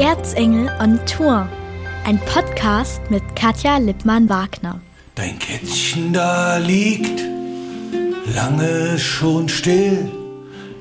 [0.00, 1.46] Erzengel on Tour.
[2.06, 4.80] Ein Podcast mit Katja Lippmann-Wagner.
[5.14, 7.22] Dein Kätzchen da liegt
[8.34, 10.10] lange schon still.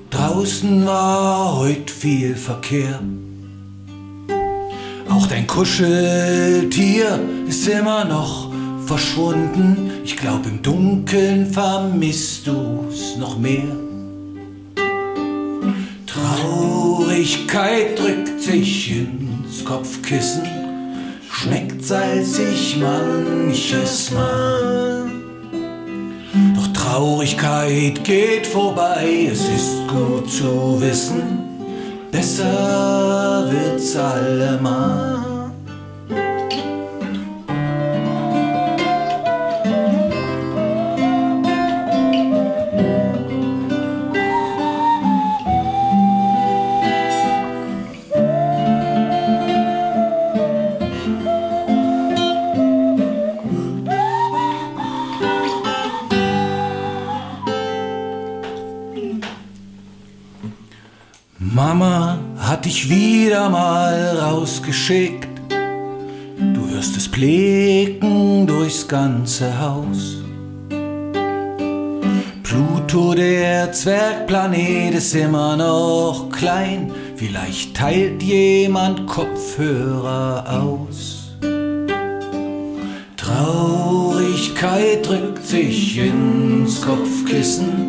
[0.10, 3.02] Draußen war heut viel Verkehr.
[5.10, 8.50] Auch dein Kuscheltier ist immer noch
[8.86, 9.92] verschwunden.
[10.06, 13.76] Ich glaub, im Dunkeln vermisst du's noch mehr.
[17.20, 20.44] Traurigkeit drückt sich ins Kopfkissen,
[21.30, 25.06] schmeckt salzig manches Mal.
[26.56, 31.40] Doch Traurigkeit geht vorbei, es ist gut zu wissen,
[32.10, 35.29] besser wird's allemal.
[62.60, 65.30] Hat dich wieder mal rausgeschickt.
[66.54, 70.18] Du hörst es blicken durchs ganze Haus.
[72.44, 76.92] Pluto, der Zwergplanet, ist immer noch klein.
[77.16, 81.38] Vielleicht teilt jemand Kopfhörer aus.
[83.16, 87.88] Traurigkeit drückt sich ins Kopfkissen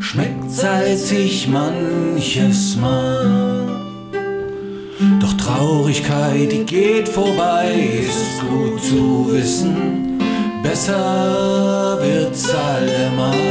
[0.00, 3.87] schmeckt salzig manches Mal.
[5.20, 10.18] Doch Traurigkeit, die geht vorbei, ist gut zu wissen,
[10.60, 13.47] besser wird's allemal.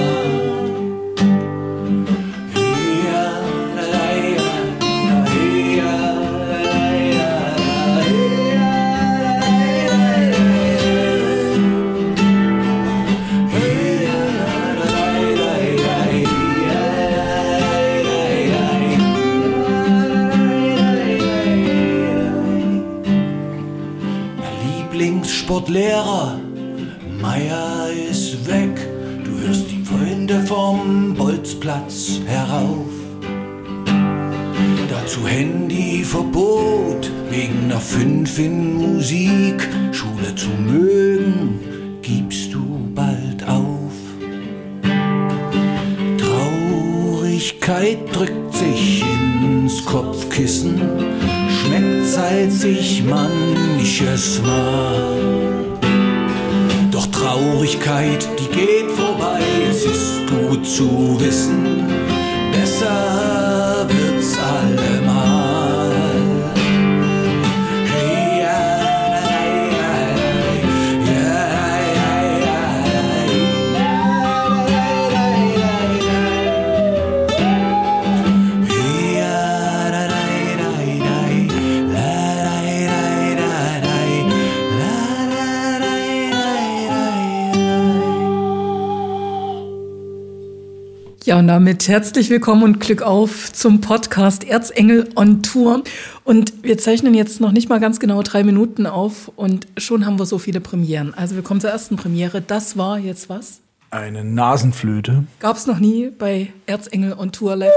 [91.87, 95.83] Und herzlich willkommen und Glück auf zum Podcast Erzengel on Tour.
[96.25, 100.19] Und wir zeichnen jetzt noch nicht mal ganz genau drei Minuten auf und schon haben
[100.19, 101.13] wir so viele Premieren.
[101.13, 102.41] Also wir kommen zur ersten Premiere.
[102.41, 103.61] Das war jetzt was?
[103.89, 105.23] Eine Nasenflöte.
[105.39, 107.71] Gab es noch nie bei Erzengel on Tour live.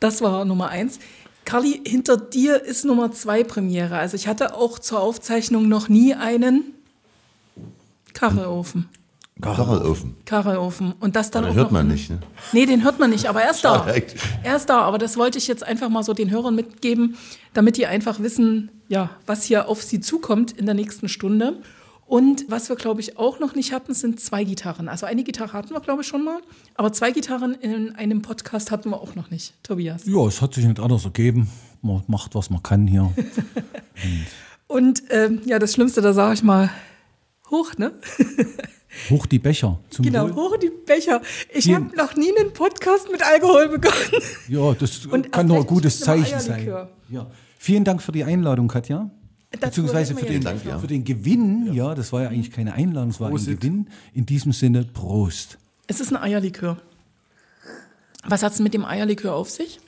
[0.00, 1.00] das war Nummer eins.
[1.44, 3.98] Carly, hinter dir ist Nummer zwei Premiere.
[3.98, 6.72] Also ich hatte auch zur Aufzeichnung noch nie einen
[8.14, 8.88] Kachelofen.
[9.40, 10.16] Kachelofen.
[10.24, 10.92] Kachelofen.
[11.00, 12.20] Und das dann Den auch hört noch man nicht, ne?
[12.52, 13.86] Nee, den hört man nicht, aber er ist da.
[14.42, 17.16] Er ist da, aber das wollte ich jetzt einfach mal so den Hörern mitgeben,
[17.54, 21.60] damit die einfach wissen, ja, was hier auf sie zukommt in der nächsten Stunde.
[22.06, 24.88] Und was wir, glaube ich, auch noch nicht hatten, sind zwei Gitarren.
[24.88, 26.40] Also eine Gitarre hatten wir, glaube ich, schon mal,
[26.74, 29.52] aber zwei Gitarren in einem Podcast hatten wir auch noch nicht.
[29.62, 30.06] Tobias.
[30.06, 31.50] Ja, es hat sich nicht anders ergeben.
[31.82, 33.12] Man macht, was man kann hier.
[34.68, 36.70] Und ähm, ja, das Schlimmste, da sage ich mal,
[37.50, 37.92] hoch, ne?
[39.10, 39.78] Hoch die Becher.
[39.90, 40.34] Zum Genau, Wohl.
[40.34, 41.20] hoch die Becher.
[41.52, 44.22] Ich habe noch nie einen Podcast mit Alkohol begonnen.
[44.48, 46.88] Ja, das Und kann nur ein gutes Zeichen sein.
[47.08, 47.26] Ja.
[47.58, 49.10] Vielen Dank für die Einladung, Katja.
[49.50, 50.78] Beziehungsweise für den, Dank, ja.
[50.78, 51.72] für den Gewinn.
[51.72, 51.94] Ja.
[51.94, 53.60] das war ja eigentlich keine Einladung, es war ein Prosit.
[53.60, 53.88] Gewinn.
[54.12, 55.58] In diesem Sinne, Prost.
[55.86, 56.76] Es ist ein Eierlikör.
[58.24, 59.80] Was hat es mit dem Eierlikör auf sich?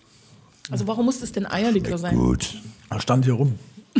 [0.70, 2.16] Also warum muss es denn Eierlikör sein?
[2.16, 2.56] Gut.
[2.88, 3.58] Er stand hier rum.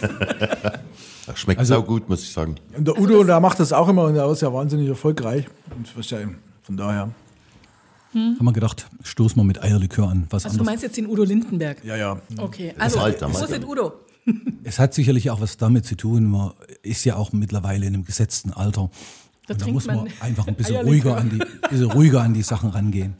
[1.30, 2.56] Das schmeckt Also- sau gut, muss ich sagen.
[2.76, 5.46] Und der Udo, der macht das auch immer und der ist ja wahnsinnig erfolgreich.
[5.76, 6.18] Und was ja-
[6.62, 7.10] von daher.
[8.12, 10.26] haben wir gedacht, stoßen wir mit Eierlikör an.
[10.30, 10.66] Was Also du anderes.
[10.66, 11.84] meinst jetzt den Udo Lindenberg?
[11.84, 12.20] Ja, ja.
[12.38, 13.40] Okay, also alt damals.
[13.40, 13.92] wo ist denn Udo?
[14.64, 18.04] Es hat sicherlich auch was damit zu tun, man ist ja auch mittlerweile in einem
[18.04, 18.90] gesetzten Alter.
[19.46, 21.38] Da Und da muss man man einfach ein bisschen ruhiger, an die,
[21.68, 23.14] bisschen ruhiger an die Sachen rangehen.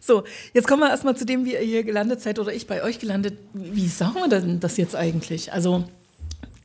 [0.00, 0.24] So,
[0.54, 2.98] jetzt kommen wir erstmal zu dem, wie ihr hier gelandet seid oder ich bei euch
[2.98, 3.38] gelandet.
[3.54, 5.52] Wie sagen wir denn das jetzt eigentlich?
[5.52, 5.84] Also,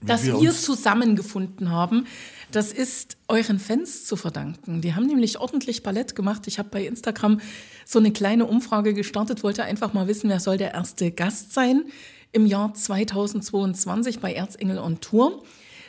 [0.01, 2.05] dass wir wir zusammengefunden haben,
[2.51, 4.81] das ist euren Fans zu verdanken.
[4.81, 6.47] Die haben nämlich ordentlich Ballett gemacht.
[6.47, 7.41] Ich habe bei Instagram
[7.85, 11.85] so eine kleine Umfrage gestartet, wollte einfach mal wissen, wer soll der erste Gast sein
[12.31, 15.43] im Jahr 2022 bei Erzengel on Tour.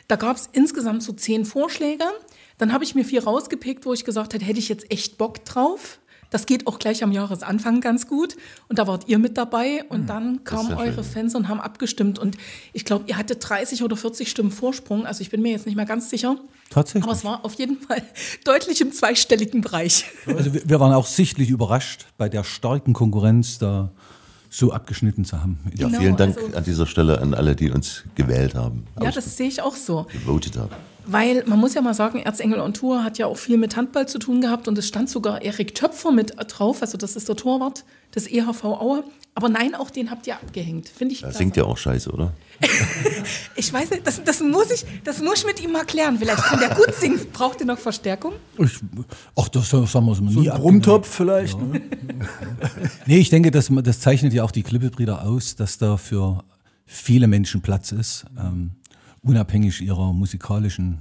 [0.07, 2.05] Da gab es insgesamt so zehn Vorschläge.
[2.57, 5.43] Dann habe ich mir vier rausgepickt, wo ich gesagt hätte, hätte ich jetzt echt Bock
[5.45, 5.99] drauf.
[6.29, 8.35] Das geht auch gleich am Jahresanfang ganz gut.
[8.67, 9.83] Und da wart ihr mit dabei.
[9.89, 11.03] Und dann kamen ja eure schön.
[11.03, 12.19] Fans und haben abgestimmt.
[12.19, 12.37] Und
[12.73, 15.05] ich glaube, ihr hattet 30 oder 40 Stimmen Vorsprung.
[15.05, 16.35] Also ich bin mir jetzt nicht mehr ganz sicher.
[16.69, 17.03] Tatsächlich.
[17.05, 18.01] Aber es war auf jeden Fall
[18.43, 20.05] deutlich im zweistelligen Bereich.
[20.25, 23.91] Also wir, wir waren auch sichtlich überrascht, bei der starken Konkurrenz da
[24.49, 25.59] so abgeschnitten zu haben.
[25.75, 29.11] Ja, Genau, vielen Dank also- an dieser Stelle an alle, die uns gewählt haben, Ja,
[29.11, 30.07] das sehe ich auch so.
[30.25, 30.71] votet haben.
[31.09, 34.07] Weil man muss ja mal sagen, Erzengel on Tour hat ja auch viel mit Handball
[34.07, 37.35] zu tun gehabt und es stand sogar Erik Töpfer mit drauf, also das ist der
[37.37, 39.03] Torwart des EHV Aue.
[39.33, 40.89] Aber nein, auch den habt ihr abgehängt.
[40.89, 41.37] Finde ich Er klasse.
[41.37, 42.33] singt ja auch scheiße, oder?
[43.55, 46.17] Ich weiß nicht, das, das, muss ich, das muss ich mit ihm mal klären.
[46.17, 47.19] Vielleicht kann der gut singen.
[47.33, 48.33] Braucht ihr noch Verstärkung?
[48.57, 48.79] Ich,
[49.35, 50.61] ach, das sagen wir es So nie ein ab.
[50.61, 51.59] Brummtopf vielleicht.
[51.59, 51.81] Ne?
[53.05, 56.43] Nee, ich denke, das, das zeichnet ja auch die Klippebrüder aus, dass da für
[56.85, 58.71] viele Menschen Platz ist, ähm,
[59.27, 60.99] unabhängig ihrer musikalischen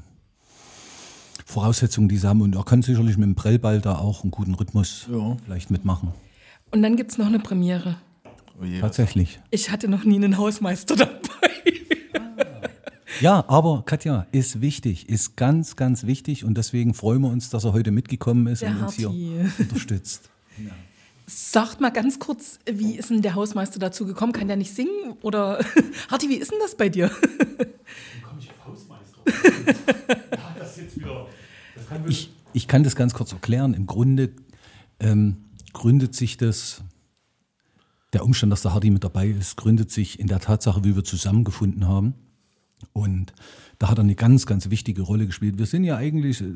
[1.45, 2.43] Voraussetzungen, die sie haben.
[2.43, 5.37] Und er kann sicherlich mit dem Prellball da auch einen guten Rhythmus Ja.
[5.45, 6.13] vielleicht mitmachen.
[6.73, 7.97] Und dann gibt es noch eine Premiere.
[8.61, 8.81] Oh je.
[8.81, 9.39] Tatsächlich.
[9.51, 11.21] Ich hatte noch nie einen Hausmeister dabei.
[13.23, 17.65] Ja, aber Katja, ist wichtig, ist ganz, ganz wichtig und deswegen freuen wir uns, dass
[17.65, 19.09] er heute mitgekommen ist Der und uns hier
[19.59, 20.29] unterstützt.
[21.27, 24.33] Sagt mal ganz kurz, wie ist denn der Hausmeister dazu gekommen?
[24.35, 25.15] Kann der nicht singen?
[25.23, 25.65] Oder
[26.11, 27.11] Harti, wie ist denn das bei dir?
[32.09, 33.75] Ich, ich kann das ganz kurz erklären.
[33.75, 34.31] Im Grunde
[35.01, 35.37] ähm,
[35.73, 36.83] gründet sich das,
[38.13, 41.05] der Umstand, dass der Hardy mit dabei ist, gründet sich in der Tatsache, wie wir
[41.05, 42.15] zusammengefunden haben.
[42.93, 43.33] Und
[43.79, 45.59] da hat er eine ganz, ganz wichtige Rolle gespielt.
[45.59, 46.47] Wir sind ja eigentlich, äh,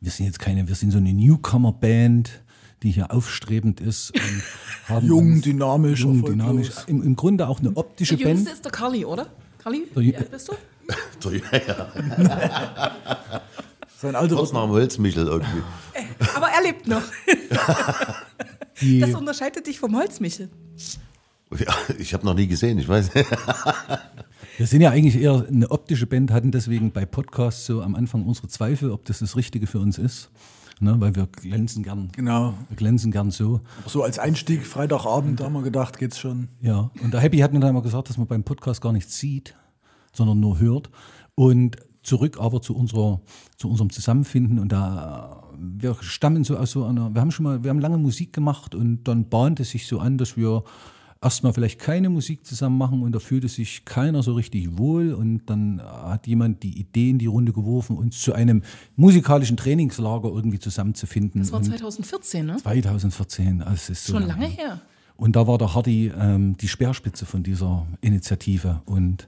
[0.00, 2.42] wir sind jetzt keine, wir sind so eine Newcomer-Band,
[2.82, 4.12] die hier aufstrebend ist.
[4.12, 4.42] Und
[4.88, 6.70] haben Jung, uns- dynamisch, jung, dynamisch.
[6.86, 8.54] Im, Im Grunde auch eine optische Der Jüngste Band.
[8.56, 9.28] ist der Carly, oder?
[9.58, 10.52] Carly, Der wie alt bist du?
[11.20, 11.86] So, ja, ja.
[13.96, 15.62] Sein Alter Kurz nach dem Holzmichel irgendwie.
[16.34, 17.02] Aber er lebt noch.
[19.00, 20.50] Das unterscheidet dich vom Holzmichel.
[21.56, 23.10] Ja, ich habe noch nie gesehen, ich weiß.
[24.56, 28.26] Wir sind ja eigentlich eher eine optische Band, hatten deswegen bei Podcasts so am Anfang
[28.26, 30.30] unsere Zweifel, ob das das Richtige für uns ist.
[30.80, 32.10] Ne, weil wir glänzen gern.
[32.12, 32.54] Genau.
[32.68, 33.60] Wir glänzen gern so.
[33.86, 36.48] So als Einstieg, Freitagabend, da haben wir gedacht, geht's schon.
[36.60, 36.90] Ja.
[37.00, 39.54] Und der Happy hat mir dann mal gesagt, dass man beim Podcast gar nichts sieht,
[40.14, 40.90] sondern nur hört.
[41.34, 43.20] Und zurück aber zu unserer,
[43.56, 44.58] zu unserem Zusammenfinden.
[44.58, 47.98] Und da, wir stammen so aus so einer, wir haben schon mal, wir haben lange
[47.98, 50.64] Musik gemacht und dann bahnte es sich so an, dass wir
[51.22, 55.46] erstmal vielleicht keine Musik zusammen machen und da fühlte sich keiner so richtig wohl und
[55.46, 58.62] dann hat jemand die Idee in die Runde geworfen, uns zu einem
[58.96, 61.40] musikalischen Trainingslager irgendwie zusammenzufinden.
[61.40, 62.56] Das war Und 2014, ne?
[62.58, 64.82] 2014, also es ist so Schon lange her.
[65.16, 68.82] und da war der Hardy ähm, die Speerspitze von dieser Initiative.
[68.84, 69.26] Und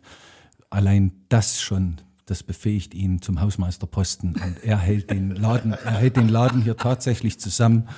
[0.76, 4.34] allein das schon, das befähigt ihn zum Hausmeisterposten.
[4.34, 7.88] Und er hält den Laden, er hält den Laden hier tatsächlich zusammen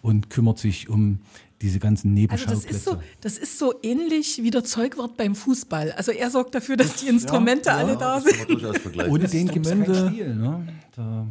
[0.00, 1.18] und kümmert sich um
[1.60, 2.66] diese ganzen Also Nebenschauplätze.
[2.66, 5.92] das ist, so, das ist so ähnlich wie der Zeugwart beim Fußball.
[5.92, 9.08] Also er sorgt dafür, dass die Instrumente alle da Das kann sind.
[9.08, 10.34] Ohne den Instrumente- Spiel.
[10.34, 10.66] Ne?
[10.96, 11.26] Da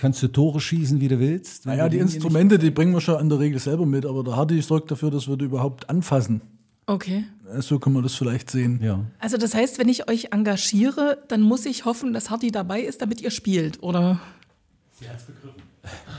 [0.00, 1.64] kannst du Tore schießen, wie du willst.
[1.66, 4.60] Naja, die Instrumente, die bringen wir schon in der Regel selber mit, aber der Hardy
[4.60, 6.40] sorgt dafür, dass wir die überhaupt anfassen.
[6.86, 7.24] Okay.
[7.58, 8.80] So kann man das vielleicht sehen.
[8.82, 9.04] Ja.
[9.18, 13.02] Also das heißt, wenn ich euch engagiere, dann muss ich hoffen, dass Hardy dabei ist,
[13.02, 14.20] damit ihr spielt, oder?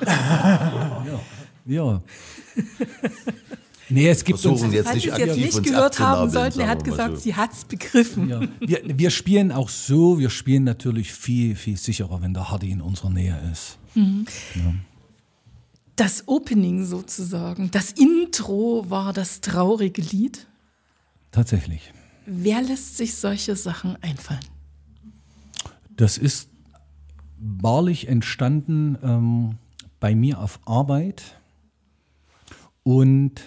[1.65, 2.01] ja.
[3.89, 6.29] nee, es gibt Versuchen uns, jetzt Falls nicht Sie es jetzt aktiv nicht gehört haben
[6.29, 7.22] sollten, er hat gesagt, so.
[7.22, 8.29] sie hat's begriffen.
[8.29, 12.72] Ja, wir, wir spielen auch so, wir spielen natürlich viel, viel sicherer, wenn der Hardy
[12.72, 13.77] in unserer Nähe ist.
[15.96, 20.48] Das Opening sozusagen, das Intro war das traurige Lied.
[21.33, 21.91] Tatsächlich.
[22.25, 24.45] Wer lässt sich solche Sachen einfallen?
[25.89, 26.49] Das ist
[27.37, 29.55] wahrlich entstanden ähm,
[29.99, 31.37] bei mir auf Arbeit.
[32.83, 33.41] Und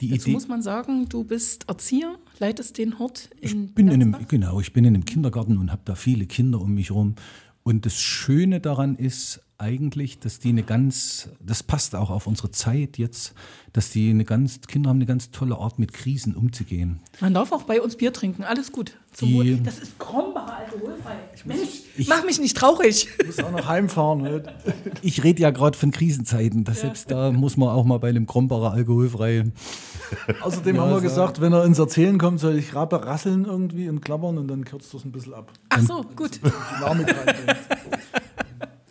[0.00, 0.32] die Dazu Idee.
[0.32, 4.60] muss man sagen, du bist Erzieher, leitest den Hort in Ich bin in einem, genau,
[4.60, 7.14] ich bin in einem Kindergarten und habe da viele Kinder um mich herum.
[7.62, 12.50] Und das Schöne daran ist, eigentlich, dass die eine ganz, das passt auch auf unsere
[12.50, 13.34] Zeit jetzt,
[13.72, 17.00] dass die eine ganz, Kinder haben eine ganz tolle Art, mit Krisen umzugehen.
[17.20, 18.96] Man darf auch bei uns Bier trinken, alles gut.
[19.12, 19.62] Zum Die-.
[19.62, 21.16] Das ist Krombacher alkoholfrei.
[21.46, 23.08] Mensch, ich- mach mich nicht traurig.
[23.18, 24.22] Ich muss auch noch heimfahren.
[24.22, 24.42] Ne?
[25.02, 28.26] Ich rede ja gerade von Krisenzeiten, dass selbst da muss man auch mal bei einem
[28.26, 29.52] Krombacher alkoholfreien.
[30.42, 34.00] Außerdem haben wir gesagt, wenn er ins Erzählen kommt, soll ich Rabe rasseln irgendwie und
[34.02, 35.52] klappern und dann kürzt das ein bisschen ab.
[35.70, 36.40] Ach so, gut.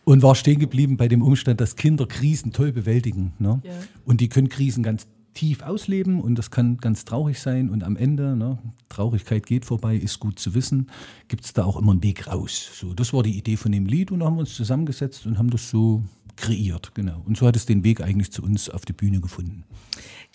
[0.06, 3.34] Und war stehen geblieben bei dem Umstand, dass Kinder Krisen toll bewältigen.
[3.40, 3.60] Ne?
[3.64, 3.72] Ja.
[4.06, 7.70] Und die können Krisen ganz tief ausleben und das kann ganz traurig sein.
[7.70, 8.58] Und am Ende, ne,
[8.90, 10.90] Traurigkeit geht vorbei, ist gut zu wissen,
[11.28, 12.72] gibt es da auch immer einen Weg raus.
[12.80, 15.38] So, das war die Idee von dem Lied und da haben wir uns zusammengesetzt und
[15.38, 16.04] haben das so
[16.36, 16.94] kreiert.
[16.96, 17.22] Genau.
[17.26, 19.64] Und so hat es den Weg eigentlich zu uns auf die Bühne gefunden.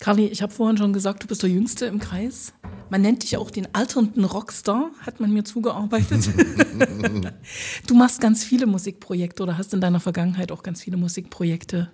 [0.01, 2.53] Carly, ich habe vorhin schon gesagt, du bist der Jüngste im Kreis.
[2.89, 6.27] Man nennt dich auch den alternden Rockstar, hat man mir zugearbeitet.
[7.87, 11.87] du machst ganz viele Musikprojekte oder hast in deiner Vergangenheit auch ganz viele Musikprojekte Ja,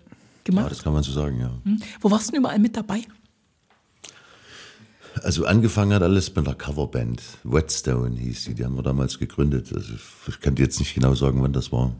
[0.45, 0.71] gemacht.
[0.71, 1.51] das kann man so sagen, ja.
[1.65, 1.81] Hm?
[1.99, 3.01] Wo warst du denn überall mit dabei?
[5.21, 7.21] Also angefangen hat alles mit einer Coverband.
[7.43, 9.73] Whetstone hieß die, die haben wir damals gegründet.
[9.75, 9.95] Also
[10.29, 11.93] ich kann dir jetzt nicht genau sagen, wann das war.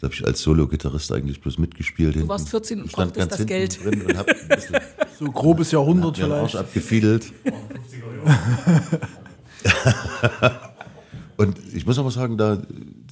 [0.00, 2.16] Da habe ich als Solo-Gitarrist eigentlich bloß mitgespielt.
[2.16, 3.82] Du warst 14 und brauchtest das Geld.
[3.82, 4.76] Drin und hab ein bisschen
[5.18, 6.66] So grobes Jahrhundert mir den Arsch vielleicht.
[6.66, 7.32] abgefiedelt.
[11.38, 12.62] und ich muss aber sagen, da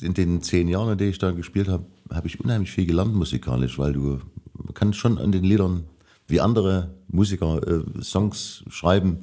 [0.03, 3.15] in den zehn Jahren, in denen ich da gespielt habe, habe ich unheimlich viel gelernt
[3.15, 4.21] musikalisch, weil du
[4.63, 5.85] man kann schon an den Liedern
[6.27, 9.19] wie andere Musiker äh, Songs schreiben,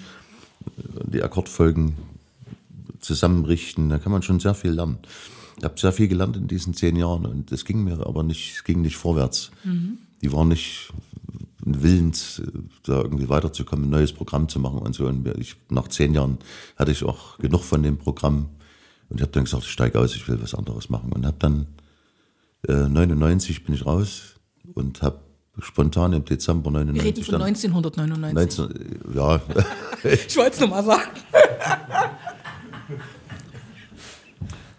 [0.66, 1.94] äh, die Akkordfolgen
[3.00, 5.00] zusammenrichten, da kann man schon sehr viel lernen.
[5.62, 8.56] Ich habe sehr viel gelernt in diesen zehn Jahren und es ging mir aber nicht,
[8.56, 9.52] es ging nicht vorwärts.
[10.24, 10.92] Die waren nicht
[11.64, 12.42] willens,
[12.82, 15.06] da irgendwie weiterzukommen, ein neues Programm zu machen und so.
[15.06, 16.40] Und ich, nach zehn Jahren
[16.78, 18.50] hatte ich auch genug von dem Programm
[19.10, 21.14] und ich habe dann gesagt, ich steige aus, ich will was anderes machen.
[21.14, 21.68] Und habe dann
[22.68, 24.40] äh, 99 bin ich raus
[24.74, 25.20] und habe
[25.60, 28.58] spontan im Dezember Wir 99 reden von dann 1999.
[28.58, 29.42] 19, ja,
[30.26, 31.12] Ich wollte es nur mal sagen.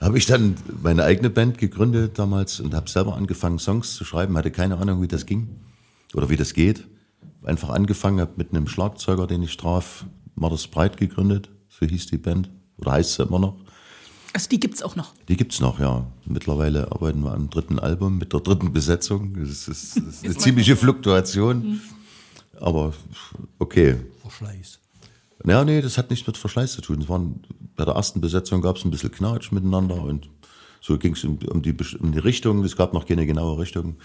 [0.02, 4.36] habe ich dann meine eigene Band gegründet damals und habe selber angefangen, Songs zu schreiben.
[4.36, 5.48] Hatte keine Ahnung, wie das ging
[6.14, 6.86] oder wie das geht.
[7.44, 10.04] Einfach angefangen, habe mit einem Schlagzeuger, den ich traf,
[10.34, 11.50] Martis Breit gegründet.
[11.68, 13.56] So hieß die Band oder heißt sie immer noch.
[14.32, 15.12] Also die gibt's auch noch.
[15.28, 16.06] Die gibt's noch, ja.
[16.24, 19.34] Mittlerweile arbeiten wir am dritten Album mit der dritten Besetzung.
[19.34, 21.80] Das ist, das ist eine ziemliche Fluktuation.
[22.58, 22.92] Aber
[23.58, 23.96] okay.
[24.22, 24.81] Verschleiß.
[25.46, 27.00] Ja, nee, das hat nichts mit Verschleiß zu tun.
[27.00, 27.40] Es waren,
[27.76, 30.28] bei der ersten Besetzung gab es ein bisschen Knatsch miteinander und
[30.80, 32.64] so ging es um, um, die, um die Richtung.
[32.64, 33.96] Es gab noch keine genaue Richtung.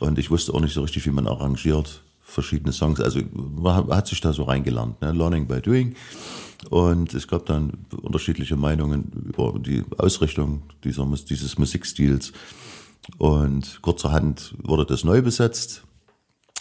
[0.00, 3.00] Und ich wusste auch nicht so richtig, wie man arrangiert verschiedene Songs.
[3.00, 5.12] Also man hat sich da so reingelernt, ne?
[5.12, 5.94] Learning by Doing.
[6.68, 12.32] Und es gab dann unterschiedliche Meinungen über die Ausrichtung dieser, dieses Musikstils.
[13.18, 15.82] Und kurzerhand wurde das neu besetzt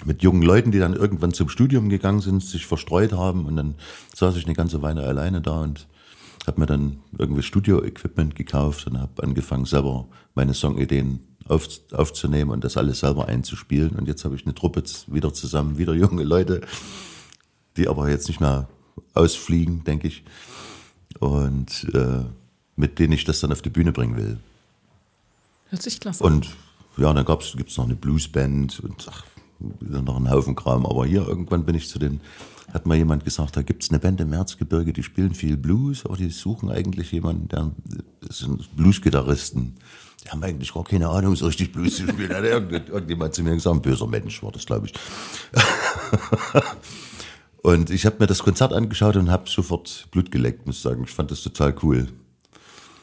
[0.05, 3.75] mit jungen Leuten, die dann irgendwann zum Studium gegangen sind, sich verstreut haben und dann
[4.15, 5.87] saß ich eine ganze Weile alleine da und
[6.47, 12.63] habe mir dann irgendwie Studio-Equipment gekauft und habe angefangen selber meine Songideen auf, aufzunehmen und
[12.63, 16.61] das alles selber einzuspielen und jetzt habe ich eine Truppe wieder zusammen, wieder junge Leute,
[17.77, 18.69] die aber jetzt nicht mehr
[19.13, 20.23] ausfliegen, denke ich
[21.19, 22.23] und äh,
[22.75, 24.37] mit denen ich das dann auf die Bühne bringen will.
[25.69, 26.23] Hört sich klasse.
[26.23, 26.49] Und
[26.97, 29.23] ja, dann gab's, gibt's noch eine Bluesband und ach,
[29.59, 30.85] noch einen Haufen Kram.
[30.85, 32.21] Aber hier irgendwann bin ich zu den,
[32.73, 36.17] hat mal jemand gesagt, da gibt's eine Band im Erzgebirge, die spielen viel Blues, aber
[36.17, 37.71] die suchen eigentlich jemanden, der,
[38.21, 39.75] das sind Bluesgitarristen.
[40.25, 42.33] Die haben eigentlich gar keine Ahnung, so richtig Blues zu spielen.
[42.33, 44.93] Hat irgend- irgendjemand zu mir gesagt, ein böser Mensch war das, glaube ich.
[47.61, 51.03] Und ich habe mir das Konzert angeschaut und habe sofort Blut geleckt, muss ich sagen.
[51.03, 52.07] Ich fand das total cool.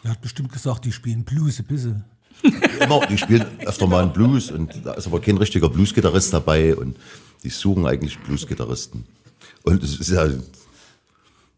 [0.02, 2.04] Er hat bestimmt gesagt, die spielen Blues ein bisschen.
[2.80, 6.76] Immer, die spielen öfter mal einen Blues und da ist aber kein richtiger Bluesgitarrist dabei
[6.76, 6.96] und
[7.42, 9.04] die suchen eigentlich Bluesgitarristen.
[9.62, 10.28] Und es ist ja,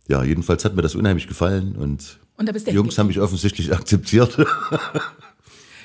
[0.09, 3.09] ja, jedenfalls hat mir das unheimlich gefallen und, Und da bist du die Jungs haben
[3.09, 4.37] mich offensichtlich akzeptiert.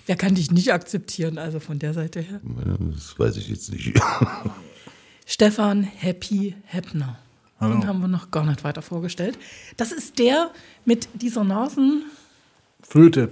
[0.05, 2.41] Wer kann dich nicht akzeptieren, also von der Seite her?
[2.93, 3.93] Das weiß ich jetzt nicht.
[5.25, 7.17] Stefan Happy Heppner.
[7.61, 9.37] Den haben wir noch gar nicht weiter vorgestellt.
[9.77, 10.51] Das ist der
[10.83, 12.22] mit dieser Nasenflöte.
[12.87, 13.29] Flöte.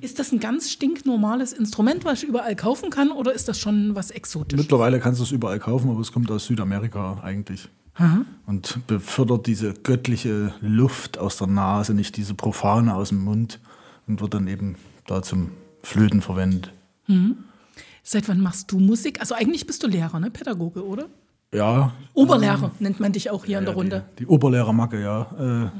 [0.00, 3.94] Ist das ein ganz stinknormales Instrument, was ich überall kaufen kann, oder ist das schon
[3.94, 4.62] was Exotisches?
[4.62, 7.68] Mittlerweile kannst du es überall kaufen, aber es kommt aus Südamerika eigentlich.
[8.46, 13.60] Und befördert diese göttliche Luft aus der Nase, nicht diese profane aus dem Mund
[14.08, 14.74] und wird dann eben
[15.06, 15.50] da zum
[15.82, 16.72] Flöten verwendet.
[18.02, 19.20] Seit wann machst du Musik?
[19.20, 20.30] Also eigentlich bist du Lehrer, ne?
[20.30, 21.06] Pädagoge, oder?
[21.52, 21.92] Ja.
[22.14, 24.04] Oberlehrer nennt man dich auch hier in der ja, Runde.
[24.18, 25.22] Die, die Oberlehrermacke, ja.
[25.38, 25.70] Äh,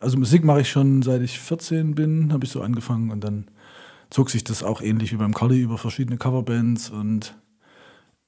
[0.00, 3.46] Also Musik mache ich schon seit ich 14 bin, habe ich so angefangen und dann
[4.10, 7.34] zog sich das auch ähnlich wie beim Carly über verschiedene Coverbands und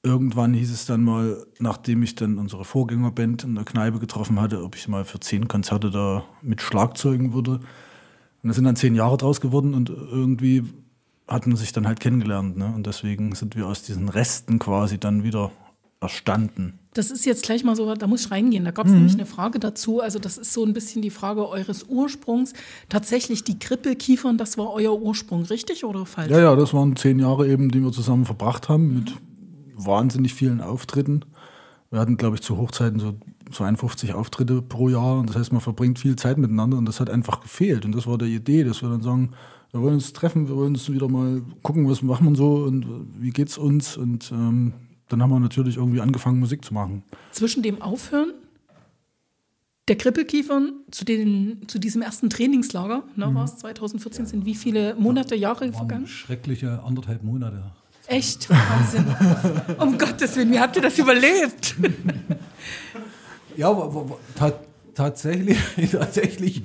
[0.03, 4.63] irgendwann hieß es dann mal, nachdem ich dann unsere Vorgängerband in der Kneipe getroffen hatte,
[4.63, 7.59] ob ich mal für zehn Konzerte da mit Schlagzeugen würde.
[8.43, 10.63] Und das sind dann zehn Jahre draus geworden und irgendwie
[11.27, 12.57] hat man sich dann halt kennengelernt.
[12.57, 12.65] Ne?
[12.65, 15.51] Und deswegen sind wir aus diesen Resten quasi dann wieder
[16.01, 16.79] erstanden.
[16.93, 18.65] Das ist jetzt gleich mal so, da muss ich reingehen.
[18.65, 20.01] Da gab es nämlich eine Frage dazu.
[20.01, 22.53] Also, das ist so ein bisschen die Frage eures Ursprungs.
[22.89, 26.31] Tatsächlich die Krippelkiefern, das war euer Ursprung, richtig oder falsch?
[26.31, 29.13] Ja, ja, das waren zehn Jahre eben, die wir zusammen verbracht haben mit
[29.77, 31.23] wahnsinnig vielen Auftritten.
[31.91, 33.13] Wir hatten, glaube ich, zu Hochzeiten so
[33.51, 35.19] 52 Auftritte pro Jahr.
[35.19, 37.85] Und das heißt, man verbringt viel Zeit miteinander und das hat einfach gefehlt.
[37.85, 39.31] Und das war die Idee, dass wir dann sagen,
[39.71, 42.85] wir wollen uns treffen, wir wollen uns wieder mal gucken, was machen wir so und
[43.17, 43.95] wie geht's uns.
[43.95, 44.73] Und ähm,
[45.11, 47.03] dann haben wir natürlich irgendwie angefangen, Musik zu machen.
[47.31, 48.33] Zwischen dem Aufhören
[49.87, 54.95] der Krippelkiefern zu, den, zu diesem ersten Trainingslager, ne, war es 2014, sind wie viele
[54.95, 56.07] Monate, Jahre Waren vergangen?
[56.07, 57.71] schreckliche anderthalb Monate.
[58.07, 58.49] Echt?
[58.49, 59.05] Wahnsinn.
[59.79, 61.75] um Gottes Willen, wie habt ihr das überlebt?
[63.57, 63.75] Ja,
[64.95, 65.57] tatsächlich,
[65.91, 66.63] tatsächlich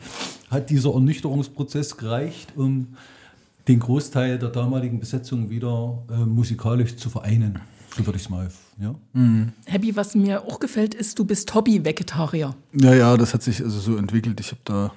[0.51, 2.95] hat dieser Ernüchterungsprozess gereicht, um
[3.67, 7.61] den Großteil der damaligen Besetzung wieder äh, musikalisch zu vereinen.
[7.97, 8.49] So würde ich es mal.
[8.79, 8.95] Ja?
[9.65, 12.55] Happy, was mir auch gefällt, ist, du bist Hobby-Vegetarier.
[12.75, 14.39] Ja, ja, das hat sich also so entwickelt.
[14.41, 14.93] Ich habe da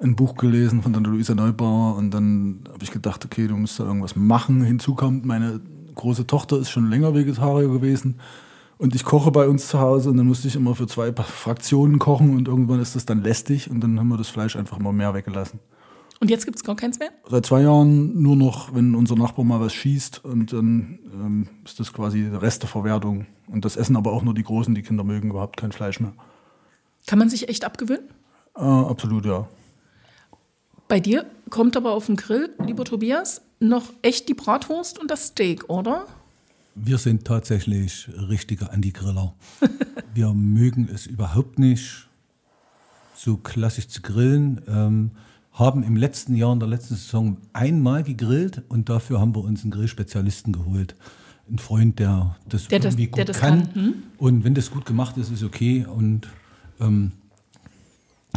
[0.00, 3.78] ein Buch gelesen von der Luisa Neubauer und dann habe ich gedacht, okay, du musst
[3.78, 4.62] da irgendwas machen.
[4.62, 5.60] Hinzu kommt, meine
[5.94, 8.16] große Tochter ist schon länger Vegetarier gewesen
[8.78, 11.98] und ich koche bei uns zu Hause und dann musste ich immer für zwei Fraktionen
[11.98, 14.92] kochen und irgendwann ist das dann lästig und dann haben wir das Fleisch einfach immer
[14.92, 15.60] mehr weggelassen.
[16.20, 17.10] Und jetzt gibt es gar keins mehr?
[17.28, 21.80] Seit zwei Jahren nur noch, wenn unser Nachbar mal was schießt und dann ähm, ist
[21.80, 23.26] das quasi Resteverwertung.
[23.48, 26.14] Und das essen aber auch nur die Großen, die Kinder mögen überhaupt kein Fleisch mehr.
[27.06, 28.08] Kann man sich echt abgewöhnen?
[28.56, 29.48] Äh, absolut, ja.
[30.88, 35.28] Bei dir kommt aber auf den Grill, lieber Tobias, noch echt die Bratwurst und das
[35.28, 36.06] Steak, oder?
[36.74, 39.34] Wir sind tatsächlich richtige Anti-Griller.
[40.14, 42.08] Wir mögen es überhaupt nicht,
[43.14, 44.60] so klassisch zu grillen.
[44.68, 45.10] Ähm,
[45.54, 49.62] haben im letzten Jahr, in der letzten Saison, einmal gegrillt und dafür haben wir uns
[49.62, 50.94] einen Grillspezialisten geholt.
[51.50, 53.72] Ein Freund, der das Der das- irgendwie gut der das kann.
[53.72, 53.94] kann, hm?
[54.18, 55.86] Und wenn das gut gemacht ist, ist okay.
[55.86, 56.28] Und
[56.80, 57.12] ähm,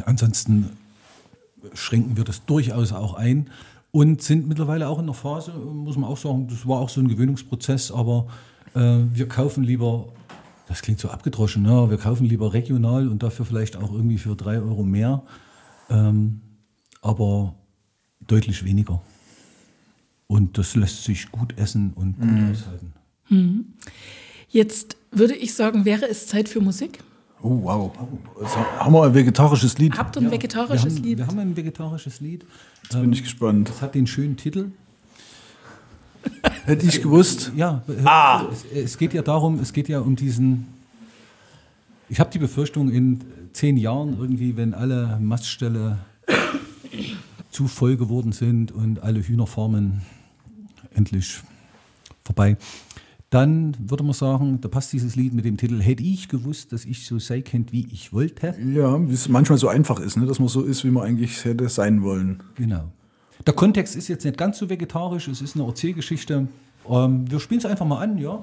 [0.06, 0.69] ansonsten
[1.73, 3.49] schränken wir das durchaus auch ein
[3.91, 7.01] und sind mittlerweile auch in der Phase, muss man auch sagen, das war auch so
[7.01, 8.27] ein Gewöhnungsprozess, aber
[8.75, 10.10] äh, wir kaufen lieber,
[10.67, 11.89] das klingt so abgedroschen, ne?
[11.89, 15.23] wir kaufen lieber regional und dafür vielleicht auch irgendwie für drei Euro mehr,
[15.89, 16.41] ähm,
[17.02, 17.56] aber
[18.26, 19.02] deutlich weniger.
[20.28, 22.94] Und das lässt sich gut essen und gut aushalten.
[24.50, 27.00] Jetzt würde ich sagen, wäre es Zeit für Musik?
[27.42, 27.92] Oh, wow.
[28.42, 29.98] Also, haben wir ein vegetarisches Lied?
[29.98, 31.18] Habt ihr ein Wir vegetarisches haben, Lied?
[31.20, 32.46] wir haben ein vegetarisches Lied.
[32.84, 33.70] Jetzt bin ich gespannt.
[33.70, 34.72] Das hat den schönen Titel.
[36.66, 37.52] Hätte ich gewusst.
[37.56, 40.68] Ja, äh, es, es geht ja darum, es geht ja um diesen.
[42.10, 43.22] Ich habe die Befürchtung, in
[43.54, 46.00] zehn Jahren irgendwie, wenn alle Mastställe
[47.58, 50.04] zu voll geworden sind und alle Hühnerfarmen
[50.93, 51.41] endlich
[52.24, 52.56] vorbei,
[53.32, 56.86] dann würde man sagen, da passt dieses Lied mit dem Titel Hätte ich gewusst, dass
[56.86, 58.54] ich so sei kennt, wie ich wollte.
[58.63, 60.28] Ja, wie es manchmal so einfach ist, ne?
[60.28, 62.43] dass man so ist, wie man eigentlich hätte sein wollen.
[62.54, 62.91] Genau.
[63.48, 66.48] Der Kontext ist jetzt nicht ganz so vegetarisch, es ist eine Erzählgeschichte.
[66.89, 68.39] Ähm, wir spielen es einfach mal an, ja.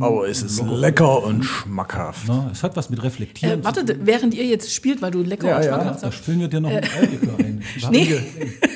[0.00, 2.24] Aber es ist lecker und schmackhaft.
[2.26, 3.60] Na, es hat was mit Reflektieren.
[3.60, 5.74] Äh, wartet, während ihr jetzt spielt, weil du lecker Ja, und ja.
[5.74, 6.24] schmackhaft Da sagst.
[6.24, 7.62] füllen wir dir noch ein Eierlikör ein.
[7.90, 8.14] Nee.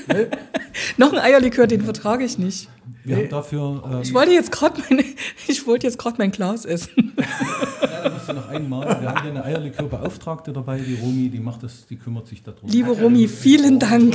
[0.08, 0.26] haben,
[0.96, 2.68] Noch ein Eierlikör, den vertrage ich nicht.
[3.08, 5.04] Wir haben dafür ähm, Ich wollte jetzt gerade meine,
[5.48, 7.14] ich wollte jetzt gerade mein Glas essen.
[7.80, 9.00] da musst du noch einmal.
[9.00, 12.68] Wir haben hier eine Eierlikörbeauftragte dabei, die Romi, die macht das, die kümmert sich darum.
[12.68, 14.14] Liebe Romy, vielen Dank.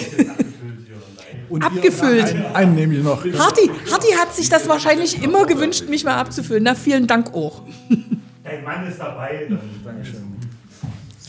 [1.49, 2.35] Und Abgefüllt.
[2.53, 3.23] Einen nehme ich noch.
[3.23, 6.63] Harti, Harti hat sich das wahrscheinlich immer gewünscht, mich mal abzufüllen.
[6.63, 7.63] Na, vielen Dank auch.
[8.43, 9.59] Dein Mann ist dabei, dann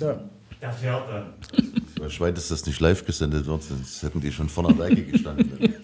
[0.00, 0.20] Ja.
[0.60, 1.83] der fährt dann.
[1.98, 5.04] Bei Schwein ist das nicht live gesendet wird, sonst hätten die schon vor der Werke
[5.04, 5.58] gestanden.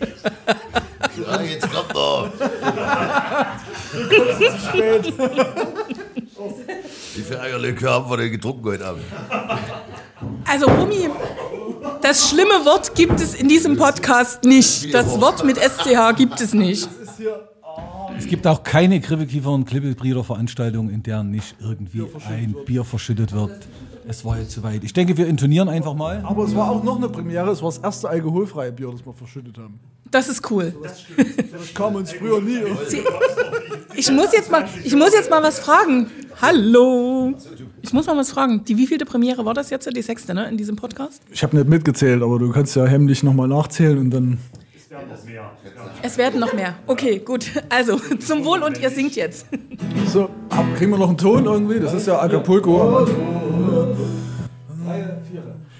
[1.27, 2.33] ja, jetzt kommt er.
[7.14, 9.05] Wie viel Eierlikör haben wir denn getrunken heute Abend?
[10.46, 11.09] Also, Romy,
[12.03, 14.92] das schlimme Wort gibt es in diesem Podcast nicht.
[14.92, 16.88] Das Wort mit SCH gibt es nicht.
[18.18, 23.66] Es gibt auch keine Kribbelkiefer- und Klippelbrieder-Veranstaltung, in der nicht irgendwie ein Bier verschüttet wird.
[24.09, 24.83] Es war jetzt soweit.
[24.83, 26.23] Ich denke, wir intonieren einfach mal.
[26.25, 27.51] Aber es war auch noch eine Premiere.
[27.51, 29.79] Es war das erste alkoholfreie Bier, das wir verschüttet haben.
[30.11, 30.75] Das ist cool.
[31.17, 32.59] Das kam uns früher nie.
[33.95, 36.11] Ich muss jetzt mal, ich muss jetzt mal was fragen.
[36.41, 37.35] Hallo.
[37.83, 38.65] Ich muss mal was fragen.
[38.65, 39.89] Die wievielte Premiere war das jetzt?
[39.95, 40.49] Die sechste, ne?
[40.49, 41.23] In diesem Podcast?
[41.31, 44.39] Ich habe nicht mitgezählt, aber du kannst ja hemmlich nochmal nachzählen und dann.
[44.89, 45.51] werden noch mehr.
[46.03, 46.75] Es werden noch mehr.
[46.87, 47.51] Okay, gut.
[47.69, 49.47] Also, zum Wohl und ihr singt jetzt.
[50.07, 50.29] So,
[50.77, 51.79] kriegen wir noch einen Ton irgendwie?
[51.79, 53.07] Das ist ja Acapulco.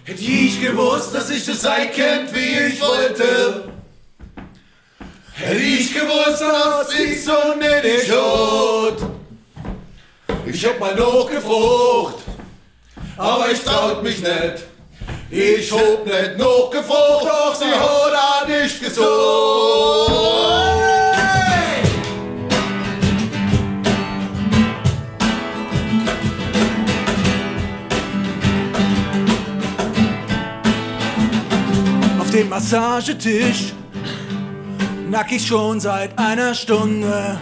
[0.05, 3.65] Hätte ich gewusst, dass ich das sein könnt, wie ich wollte.
[5.35, 8.99] Hätte ich gewusst, dass ich so nicht Idiot.
[10.47, 12.17] Ich hab mal noch gefrucht,
[13.17, 14.65] aber ich traut mich nicht.
[15.31, 20.70] Ich hab nicht noch gefrucht, doch sie hat auch nicht gesucht.
[32.33, 33.73] Dem Massagetisch
[35.11, 37.37] nack ich schon seit einer Stunde.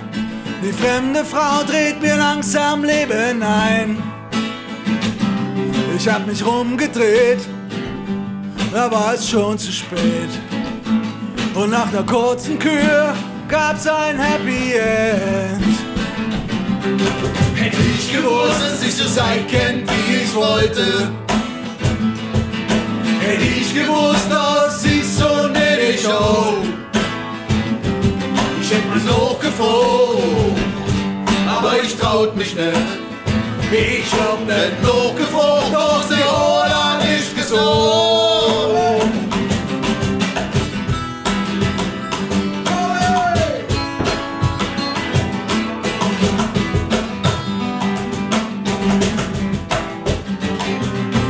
[0.63, 4.03] Die fremde Frau dreht mir langsam Leben ein.
[5.95, 7.41] Ich hab mich rumgedreht,
[8.73, 10.31] da war es schon zu spät.
[11.55, 13.15] Und nach einer kurzen Kür
[13.47, 15.77] gab's ein Happy End.
[17.55, 21.11] Hätte ich gewusst, dass ich so sein könnt, wie ich wollte.
[23.21, 24.48] Hätte ich gewusst, dass
[32.19, 32.73] traut mich nicht.
[33.71, 37.59] Ich hab nicht noch gefroren, doch sie hat nicht gesucht.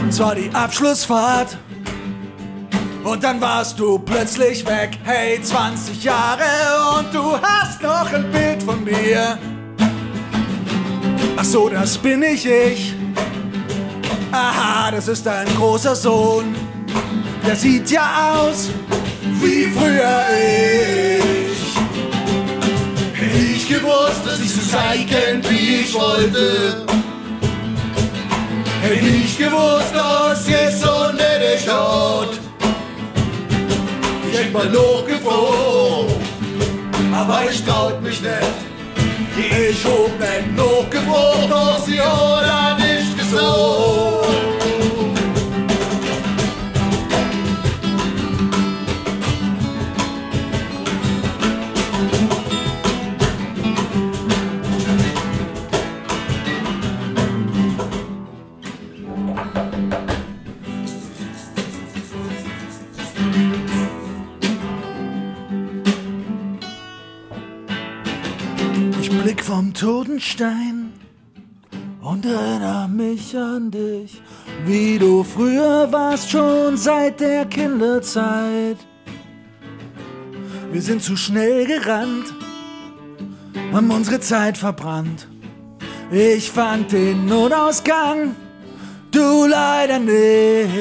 [0.08, 1.58] Es war die Abschlussfahrt.
[3.04, 4.98] Und dann warst du plötzlich weg.
[5.04, 6.44] Hey, 20 Jahre
[6.98, 9.38] und du hast noch ein Bild von mir.
[11.50, 12.94] So, das bin ich ich.
[14.30, 16.54] Aha, das ist ein großer Sohn.
[17.46, 18.68] Der sieht ja aus
[19.40, 21.74] wie früher ich.
[23.14, 26.84] Hätte ich gewusst, dass ich so sein könnt, wie ich wollte.
[28.82, 32.38] Hätte ich gewusst, dass es so nicht schaut.
[34.30, 36.12] Ich hätte mal noch gefroren,
[37.10, 38.67] aber ich traut mich nicht.
[39.38, 44.57] Ich hab nicht sie hat auch nicht gesucht.
[69.78, 70.92] Totenstein
[72.02, 74.20] und erinnere mich an dich,
[74.66, 78.78] wie du früher warst, schon seit der Kinderzeit.
[80.72, 82.34] Wir sind zu schnell gerannt,
[83.72, 85.28] haben unsere Zeit verbrannt.
[86.10, 88.34] Ich fand den Notausgang,
[89.12, 90.74] du leider nicht.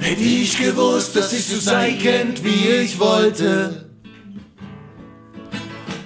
[0.00, 3.87] Hätte ich gewusst, dass ich so sein könnt, wie ich wollte.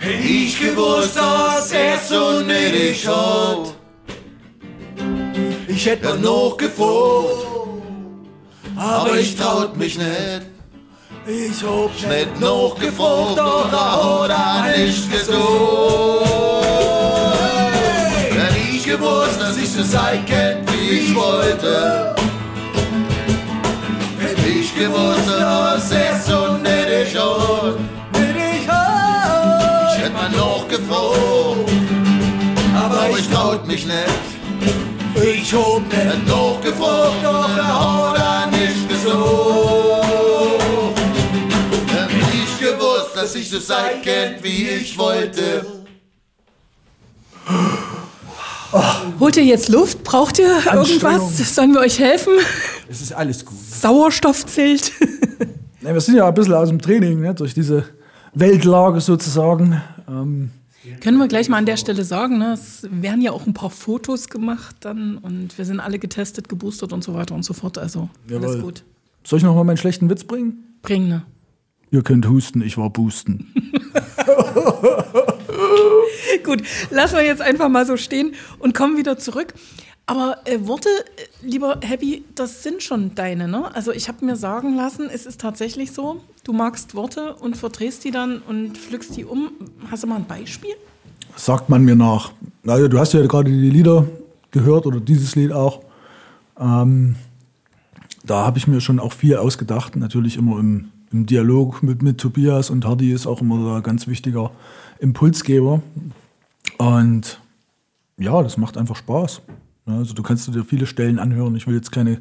[0.03, 3.73] Hätte ich gewusst, dass er so nötig hat.
[5.69, 8.25] Ich hätte noch gefroren,
[8.77, 10.43] aber ich traut mich nicht.
[11.25, 16.27] Ich hab Nicht noch er hat er nicht gesucht.
[18.33, 22.17] Hätte ich gewusst, dass ich so sein könnt, wie ich wollte.
[24.19, 27.52] Hätte ich gewusst, dass er so nötig hat.
[33.13, 33.97] Aber ich traut mich nicht.
[35.23, 40.03] Ich hab nicht gefroren, doch er hat er nicht gesucht.
[41.89, 45.67] Hätte ich gewusst, dass ich so sein könnt, wie ich wollte.
[49.21, 50.03] Holt ihr jetzt Luft?
[50.05, 51.55] Braucht ihr irgendwas?
[51.55, 52.33] Sollen wir euch helfen?
[52.89, 53.59] Es ist alles gut.
[53.59, 54.93] Sauerstoffzelt.
[55.83, 57.85] Ja, wir sind ja ein bisschen aus dem Training, ne, durch diese
[58.35, 59.83] Weltlage sozusagen.
[60.09, 60.51] Ähm,
[61.01, 62.53] Können wir gleich mal an der Stelle sagen, ne?
[62.53, 66.93] es werden ja auch ein paar Fotos gemacht dann und wir sind alle getestet, geboostert
[66.93, 67.79] und so weiter und so fort.
[67.79, 68.63] Also alles Jawohl.
[68.63, 68.85] gut.
[69.25, 70.77] soll ich noch mal meinen schlechten Witz bringen?
[70.83, 71.23] Bring ne.
[71.91, 73.53] Ihr könnt husten, ich war boosten.
[76.45, 79.55] Gut, lassen wir jetzt einfach mal so stehen und kommen wieder zurück.
[80.07, 83.75] Aber äh, Worte, äh, lieber Happy, das sind schon deine, ne?
[83.75, 88.05] Also ich habe mir sagen lassen, es ist tatsächlich so, du magst Worte und verdrehst
[88.05, 89.53] die dann und pflückst die um.
[89.91, 90.75] Hast du mal ein Beispiel?
[91.37, 92.33] Sagt man mir nach.
[92.67, 94.07] Also, du hast ja gerade die Lieder
[94.51, 95.81] gehört oder dieses Lied auch.
[96.59, 97.17] Ähm,
[98.25, 102.19] da habe ich mir schon auch viel ausgedacht, natürlich immer im, im Dialog mit, mit
[102.19, 104.51] Tobias und Hardy ist auch immer ein ganz wichtiger
[105.01, 105.83] Impulsgeber.
[106.79, 107.41] Und
[108.19, 109.41] ja, das macht einfach Spaß.
[109.87, 111.57] Ja, also du kannst dir viele Stellen anhören.
[111.57, 112.21] Ich will jetzt keine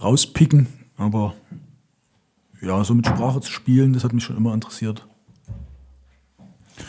[0.00, 1.34] rauspicken, aber
[2.60, 5.06] ja, so mit Sprache zu spielen, das hat mich schon immer interessiert.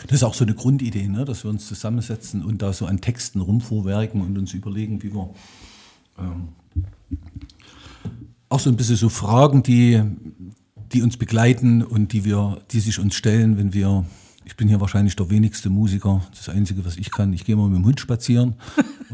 [0.04, 1.24] Das ist auch so eine Grundidee, ne?
[1.24, 5.30] dass wir uns zusammensetzen und da so an Texten rumvorwerken und uns überlegen, wie wir
[6.18, 6.48] ähm,
[8.48, 10.02] auch so ein bisschen so Fragen, die,
[10.92, 14.04] die uns begleiten und die wir, die sich uns stellen, wenn wir,
[14.44, 17.68] ich bin hier wahrscheinlich der wenigste Musiker, das Einzige, was ich kann, ich gehe mal
[17.68, 18.56] mit dem Hund spazieren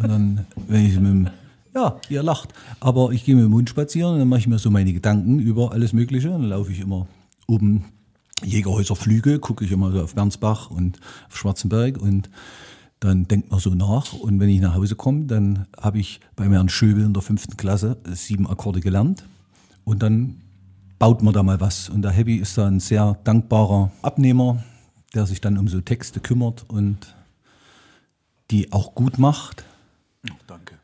[0.02, 1.30] und dann, wenn ich mit dem,
[1.74, 4.58] ja, ihr lacht, aber ich gehe mit dem Hund spazieren und dann mache ich mir
[4.58, 7.06] so meine Gedanken über alles Mögliche, dann laufe ich immer
[7.46, 7.84] oben
[8.44, 12.30] Jägerhäuser Flüge, gucke ich immer so auf Bernsbach und auf Schwarzenberg und
[13.00, 14.12] dann denkt man so nach.
[14.12, 17.56] Und wenn ich nach Hause komme, dann habe ich bei Herrn Schöbel in der fünften
[17.56, 19.24] Klasse sieben Akkorde gelernt.
[19.84, 20.40] Und dann
[20.98, 21.88] baut man da mal was.
[21.88, 24.62] Und der Happy ist da ein sehr dankbarer Abnehmer,
[25.14, 27.14] der sich dann um so Texte kümmert und
[28.50, 29.64] die auch gut macht.
[30.46, 30.74] Danke.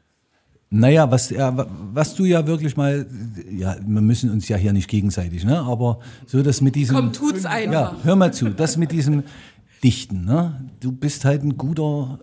[0.71, 1.55] Naja, was, ja,
[1.93, 3.07] was du ja wirklich mal,
[3.49, 5.61] ja, wir müssen uns ja hier nicht gegenseitig, ne?
[5.61, 6.97] aber so das mit diesem.
[6.97, 7.93] Komm, tut's einfach.
[7.93, 9.23] Ja, hör mal zu, das mit diesem
[9.85, 10.69] Dichten, ne?
[10.81, 12.19] du bist halt ein guter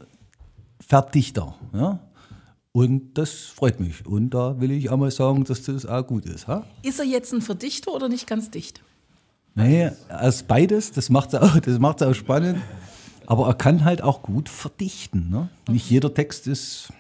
[0.82, 1.56] Verdichter.
[1.74, 2.00] Ja?
[2.74, 4.06] Und das freut mich.
[4.06, 6.48] Und da will ich auch mal sagen, dass das auch gut ist.
[6.48, 6.66] Ha?
[6.84, 8.82] Ist er jetzt ein Verdichter oder nicht ganz dicht?
[9.56, 12.60] Nee, als beides, das macht es auch, das macht's auch spannend.
[13.28, 15.30] Aber er kann halt auch gut verdichten.
[15.30, 15.50] Ne?
[15.70, 16.92] Nicht jeder Text ist,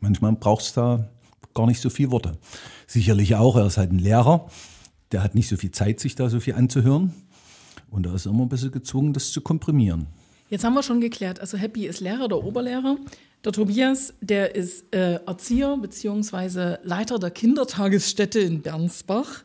[0.00, 1.08] manchmal braucht es da
[1.54, 2.38] gar nicht so viele Worte.
[2.86, 4.48] Sicherlich auch, er ist halt ein Lehrer,
[5.12, 7.14] der hat nicht so viel Zeit, sich da so viel anzuhören.
[7.90, 10.06] Und da ist er immer ein bisschen gezwungen, das zu komprimieren.
[10.50, 12.96] Jetzt haben wir schon geklärt, also Happy ist Lehrer oder Oberlehrer.
[13.44, 16.76] Der Tobias, der ist äh, Erzieher bzw.
[16.82, 19.44] Leiter der Kindertagesstätte in Bernsbach.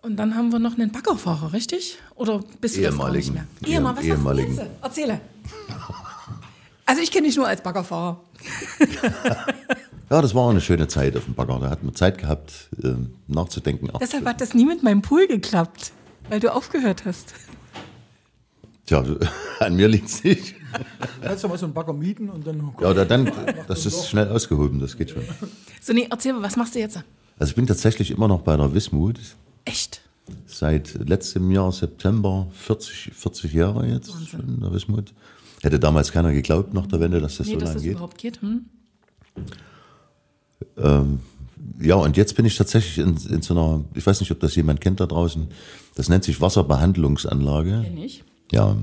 [0.00, 1.98] Und dann haben wir noch einen Baggerfahrer, richtig?
[2.14, 3.34] Oder bist du Ehemaligen.
[3.34, 3.74] das gar nicht mehr?
[3.74, 4.60] Ehemal, was Ehemaligen.
[4.80, 5.20] Erzähle.
[6.88, 8.20] Also ich kenne dich nur als Baggerfahrer.
[10.10, 11.58] Ja, das war auch eine schöne Zeit auf dem Bagger.
[11.60, 13.90] Da hat man Zeit gehabt, ähm, nachzudenken.
[13.92, 15.92] Ach, Deshalb hat das nie mit meinem Pool geklappt,
[16.30, 17.34] weil du aufgehört hast.
[18.86, 19.04] Tja,
[19.60, 20.54] an mir liegt es nicht.
[21.20, 22.72] Kannst du mal so einen Bagger mieten und dann.
[22.80, 23.30] Ja, oder dann,
[23.66, 25.24] das ist schnell ausgehoben, das geht schon.
[25.82, 26.96] So, nee, erzähl mal, was machst du jetzt?
[27.38, 29.20] Also ich bin tatsächlich immer noch bei der Wismut.
[29.66, 30.00] Echt?
[30.46, 35.12] Seit letztem Jahr, September, 40, 40 Jahre jetzt schon in der Wismut.
[35.62, 37.92] Hätte damals keiner geglaubt nach der Wende, dass das Nee, so lange das geht.
[37.92, 38.40] überhaupt geht.
[38.42, 38.66] Hm?
[41.80, 44.54] Ja, und jetzt bin ich tatsächlich in, in so einer, ich weiß nicht, ob das
[44.56, 45.48] jemand kennt da draußen,
[45.94, 47.82] das nennt sich Wasserbehandlungsanlage.
[47.84, 48.24] Kenn ich.
[48.52, 48.76] Ja,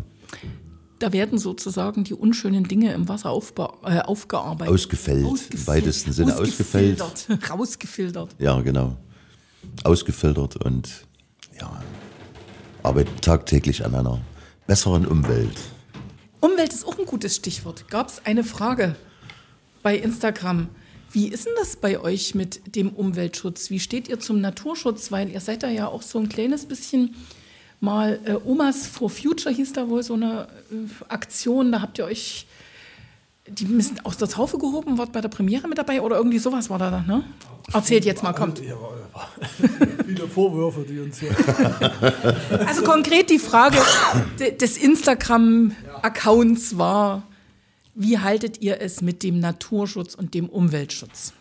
[1.00, 3.30] Da werden sozusagen die unschönen Dinge im Wasser
[3.84, 4.74] äh, aufgearbeitet.
[4.74, 7.02] Ausgefällt, im weitesten Sinne ausgefällt.
[7.02, 7.50] Ausgefiltert.
[7.52, 8.36] Rausgefiltert.
[8.40, 8.96] ja, genau.
[9.84, 10.90] Ausgefiltert und
[11.60, 11.82] ja,
[12.84, 14.20] arbeiten tagtäglich an einer
[14.68, 15.58] besseren Umwelt.
[16.46, 17.88] Umwelt ist auch ein gutes Stichwort.
[17.90, 18.96] Gab es eine Frage
[19.82, 20.68] bei Instagram.
[21.12, 23.70] Wie ist denn das bei euch mit dem Umweltschutz?
[23.70, 25.12] Wie steht ihr zum Naturschutz?
[25.12, 27.16] Weil ihr seid da ja auch so ein kleines bisschen
[27.80, 31.72] mal äh, Omas for Future hieß da wohl so eine äh, Aktion.
[31.72, 32.46] Da habt ihr euch
[33.48, 36.68] die müssen aus der Taufe gehoben, wart bei der Premiere mit dabei oder irgendwie sowas
[36.72, 37.24] war da, ne?
[37.72, 38.60] Erzählt jetzt mal, kommt.
[40.06, 41.30] Viele Vorwürfe, die uns hier.
[42.66, 43.78] Also konkret die Frage
[44.40, 44.78] de- des
[46.06, 47.24] Instagram-Accounts war,
[47.96, 51.34] wie haltet ihr es mit dem Naturschutz und dem Umweltschutz?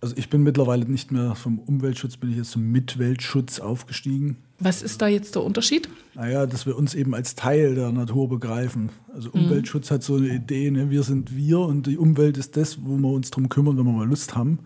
[0.00, 4.36] Also ich bin mittlerweile nicht mehr vom Umweltschutz, bin ich jetzt zum Mitweltschutz aufgestiegen.
[4.58, 5.88] Was ist da jetzt der Unterschied?
[6.14, 8.90] Naja, dass wir uns eben als Teil der Natur begreifen.
[9.14, 10.90] Also Umweltschutz hat so eine Idee, ne?
[10.90, 13.92] wir sind wir und die Umwelt ist das, wo wir uns drum kümmern, wenn wir
[13.92, 14.58] mal Lust haben.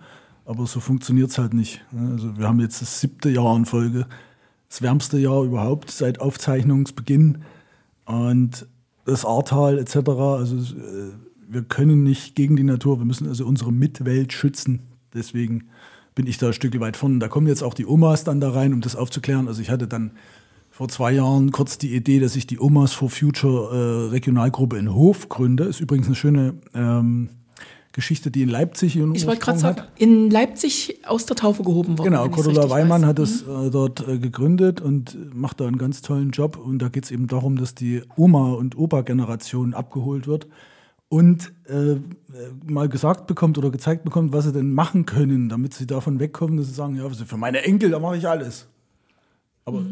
[0.47, 1.85] Aber so funktioniert es halt nicht.
[1.93, 2.13] ne?
[2.13, 4.07] Also wir haben jetzt das siebte Jahr in Folge,
[4.71, 7.45] das wärmste Jahr überhaupt seit Aufzeichnungsbeginn.
[8.07, 8.67] Und
[9.07, 9.97] das Ahrtal etc.
[9.97, 11.13] Also äh,
[11.49, 14.83] wir können nicht gegen die Natur, wir müssen also unsere Mitwelt schützen.
[15.15, 15.69] Deswegen
[16.15, 17.19] bin ich da ein Stück weit vorne.
[17.19, 19.49] Da kommen jetzt auch die Omas dann da rein, um das aufzuklären.
[19.49, 20.13] Also ich hatte dann
[20.71, 24.93] vor zwei Jahren kurz die Idee, dass ich die Omas for Future äh, Regionalgruppe in
[24.93, 25.65] Hof gründe.
[25.65, 27.31] Ist übrigens eine schöne ähm,
[27.97, 31.97] Geschichte, die in Leipzig ihren Ich wollte gerade sagen, in Leipzig aus der Taufe gehoben
[31.97, 32.11] worden.
[32.11, 33.09] Genau, Cordula Weimann weiß.
[33.09, 36.59] hat es äh, dort äh, gegründet und macht da einen ganz tollen Job.
[36.59, 40.47] Und da geht es eben darum, dass die Oma- und Opa-Generation abgeholt wird
[41.09, 41.99] und äh, äh,
[42.67, 46.59] mal gesagt bekommt oder gezeigt bekommt, was sie denn machen können, damit sie davon wegkommen,
[46.59, 48.67] dass sie sagen, ja, für meine Enkel, da mache ich alles.
[49.65, 49.87] Aber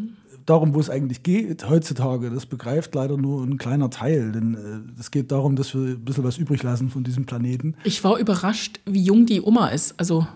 [0.46, 4.32] darum, wo es eigentlich geht heutzutage, das begreift leider nur ein kleiner Teil.
[4.32, 7.74] Denn äh, es geht darum, dass wir ein bisschen was übrig lassen von diesem Planeten.
[7.84, 9.94] Ich war überrascht, wie jung die Oma ist.
[9.98, 10.26] Also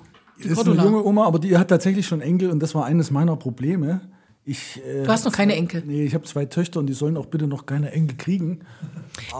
[0.43, 0.83] die ist Cordula.
[0.83, 4.01] eine junge Oma, aber die hat tatsächlich schon Enkel und das war eines meiner Probleme.
[4.49, 5.83] Ich, äh, Du hast noch keine Enkel.
[5.87, 8.61] Nee, ich habe zwei Töchter und die sollen auch bitte noch keine Enkel kriegen.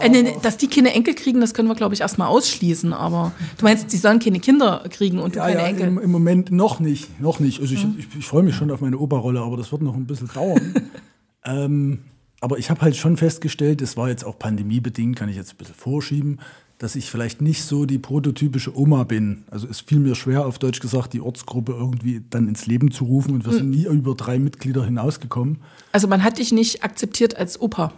[0.03, 2.93] Äh, nee, dass die keine Enkel kriegen, das können wir, glaube ich, erstmal ausschließen.
[2.93, 5.89] Aber du meinst, die sollen keine Kinder kriegen und du Ja, keine ja, Enkel.
[5.89, 7.21] im, im Moment noch nicht.
[7.23, 7.61] Noch nicht.
[7.61, 10.07] Also ich, ich, ich freue mich schon auf meine Oberrolle, aber das wird noch ein
[10.07, 10.75] bisschen dauern.
[11.47, 12.01] ähm,
[12.41, 15.57] aber ich habe halt schon festgestellt, das war jetzt auch pandemiebedingt, kann ich jetzt ein
[15.57, 16.39] bisschen vorschieben,
[16.79, 19.45] dass ich vielleicht nicht so die prototypische Oma bin.
[19.51, 23.05] Also es fiel mir schwer, auf Deutsch gesagt, die Ortsgruppe irgendwie dann ins Leben zu
[23.05, 25.59] rufen und wir sind nie über drei Mitglieder hinausgekommen.
[25.91, 27.93] Also man hat dich nicht akzeptiert als Opa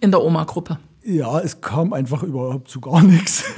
[0.00, 0.78] in der Oma-Gruppe.
[1.02, 3.44] Ja, es kam einfach überhaupt zu gar nichts.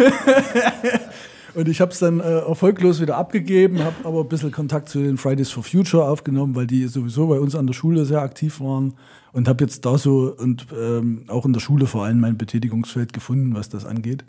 [1.54, 5.00] Und ich habe es dann äh, erfolglos wieder abgegeben, habe aber ein bisschen Kontakt zu
[5.00, 8.61] den Fridays for Future aufgenommen, weil die sowieso bei uns an der Schule sehr aktiv
[8.61, 8.94] waren
[9.32, 13.12] und habe jetzt da so und ähm, auch in der Schule vor allem mein Betätigungsfeld
[13.12, 14.24] gefunden, was das angeht.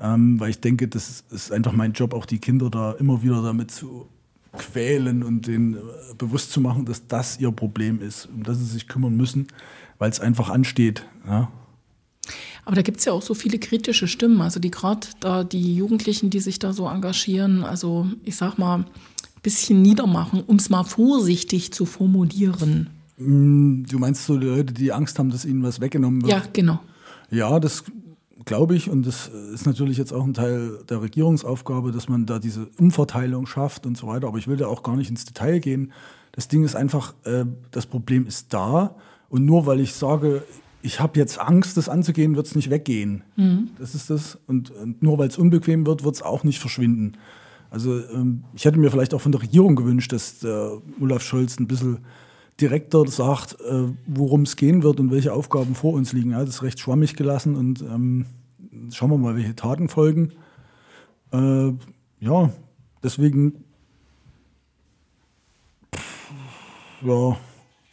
[0.00, 3.42] Ähm, weil ich denke, das ist, einfach mein Job, auch die Kinder da immer wieder
[3.42, 4.06] damit zu
[4.56, 5.78] quälen und denen äh,
[6.18, 9.46] bewusst zu machen, dass das ihr Problem ist, um das sie sich kümmern müssen,
[9.98, 11.06] weil es einfach ansteht.
[11.26, 11.50] Ja?
[12.64, 14.40] Aber da gibt es ja auch so viele kritische Stimmen.
[14.40, 18.80] Also die gerade da die Jugendlichen, die sich da so engagieren, also ich sag mal,
[18.80, 18.86] ein
[19.42, 22.90] bisschen niedermachen, um es mal vorsichtig zu formulieren.
[23.18, 26.32] Du meinst so die Leute, die Angst haben, dass ihnen was weggenommen wird?
[26.32, 26.80] Ja, genau.
[27.30, 27.84] Ja, das
[28.46, 28.88] glaube ich.
[28.88, 33.46] Und das ist natürlich jetzt auch ein Teil der Regierungsaufgabe, dass man da diese Umverteilung
[33.46, 34.28] schafft und so weiter.
[34.28, 35.92] Aber ich will da auch gar nicht ins Detail gehen.
[36.32, 38.96] Das Ding ist einfach, äh, das Problem ist da.
[39.28, 40.42] Und nur weil ich sage,
[40.80, 43.24] ich habe jetzt Angst, das anzugehen, wird es nicht weggehen.
[43.78, 44.38] Das ist das.
[44.46, 47.16] Und, und nur weil es unbequem wird, wird es auch nicht verschwinden.
[47.70, 51.58] Also ähm, ich hätte mir vielleicht auch von der Regierung gewünscht, dass der Olaf Scholz
[51.58, 51.98] ein bisschen
[52.60, 56.30] direkter sagt, äh, worum es gehen wird und welche Aufgaben vor uns liegen.
[56.30, 58.26] Ja, das ist recht schwammig gelassen und ähm,
[58.92, 60.32] schauen wir mal, welche Taten folgen.
[61.32, 61.72] Äh,
[62.20, 62.50] ja,
[63.02, 63.64] deswegen,
[67.02, 67.36] ja,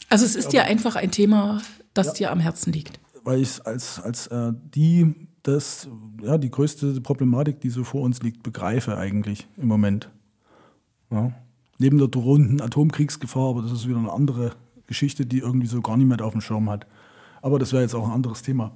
[0.09, 1.61] Also es ist dir einfach ein Thema,
[1.93, 2.99] das dir am Herzen liegt.
[3.23, 5.87] weil ich als, als äh, die, das,
[6.21, 10.09] ja, die größte Problematik, die so vor uns liegt, begreife eigentlich im Moment.
[11.11, 11.33] Ja.
[11.83, 14.53] Neben der drohenden Atomkriegsgefahr, aber das ist wieder eine andere
[14.87, 16.87] Geschichte, die irgendwie so gar niemand auf dem Schirm hat.
[17.41, 18.71] Aber das wäre jetzt auch ein anderes Thema.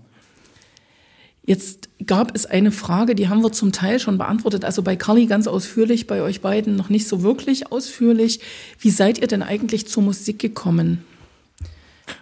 [1.42, 4.66] Jetzt gab es eine Frage, die haben wir zum Teil schon beantwortet.
[4.66, 8.42] Also bei Carly ganz ausführlich, bei euch beiden noch nicht so wirklich ausführlich.
[8.78, 11.06] Wie seid ihr denn eigentlich zur Musik gekommen?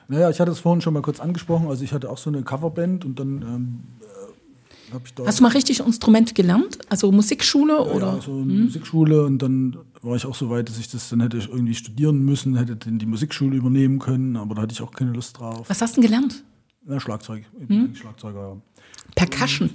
[0.08, 1.68] Naja, ich hatte es vorhin schon mal kurz angesprochen.
[1.68, 4.75] Also ich hatte auch so eine Coverband und dann ähm, äh, habe ich da
[5.26, 6.80] Hast du mal richtig Instrument gelernt?
[6.90, 8.16] Also Musikschule oder?
[8.16, 11.22] ja, so eine Musikschule und dann war ich auch so weit, dass ich das dann
[11.22, 14.82] hätte ich irgendwie studieren müssen, hätte dann die Musikschule übernehmen können, aber da hatte ich
[14.82, 15.68] auch keine Lust drauf.
[15.70, 16.44] Was hast du denn gelernt?
[16.86, 17.44] Na, Schlagzeug.
[17.60, 18.58] Eigentlich Schlagzeuger, ja.
[19.16, 19.70] Percussion.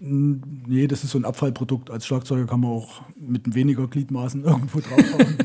[0.00, 1.90] Nee, das ist so ein Abfallprodukt.
[1.90, 5.36] Als Schlagzeuger kann man auch mit weniger Gliedmaßen irgendwo draufhauen.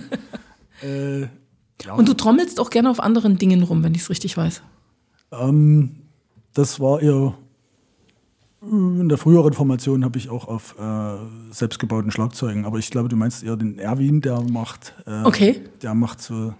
[0.83, 1.21] äh,
[1.85, 4.61] ja, Und du trommelst auch gerne auf anderen Dingen rum, wenn ich es richtig weiß.
[5.31, 5.95] ähm,
[6.53, 7.37] das war eher
[8.61, 11.15] in der früheren Formation habe ich auch auf äh,
[11.51, 15.61] selbstgebauten Schlagzeugen, aber ich glaube, du meinst eher den Erwin, der macht, äh, Okay.
[15.81, 16.53] der macht so äh,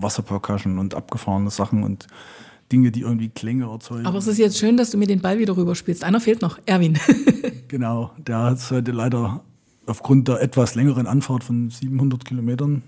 [0.00, 2.08] Wasserpercussion und abgefahrene Sachen und
[2.72, 4.06] Dinge, die irgendwie Klänge erzeugen.
[4.06, 6.02] Aber es ist jetzt schön, dass du mir den Ball wieder rüberspielst.
[6.04, 6.98] Einer fehlt noch, Erwin.
[7.68, 9.40] Genau, der hat es heute leider
[9.86, 12.82] aufgrund der etwas längeren Anfahrt von 700 Kilometern,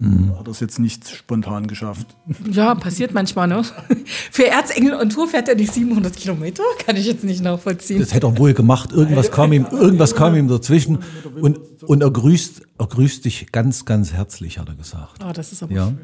[0.00, 2.16] hat er es jetzt nicht spontan geschafft.
[2.50, 3.62] ja, passiert manchmal, ne?
[4.30, 6.62] Für Erzengel und Tour fährt er nicht 700 Kilometer?
[6.86, 7.98] Kann ich jetzt nicht nachvollziehen.
[7.98, 8.92] Das hätte er wohl gemacht.
[8.92, 11.00] Irgendwas kam ihm, irgendwas kam ihm dazwischen.
[11.40, 15.24] Und, und er grüßt, er grüßt dich ganz, ganz herzlich, hat er gesagt.
[15.28, 15.86] Oh, das ist aber Ja.
[15.88, 15.98] schön.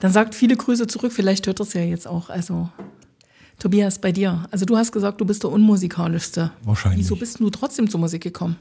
[0.00, 1.12] Dann sagt viele Grüße zurück.
[1.12, 2.28] Vielleicht hört er es ja jetzt auch.
[2.28, 2.68] Also,
[3.58, 4.46] Tobias, bei dir.
[4.50, 6.52] Also, du hast gesagt, du bist der unmusikalischste.
[6.62, 7.00] Wahrscheinlich.
[7.00, 8.56] Wieso bist du trotzdem zur Musik gekommen?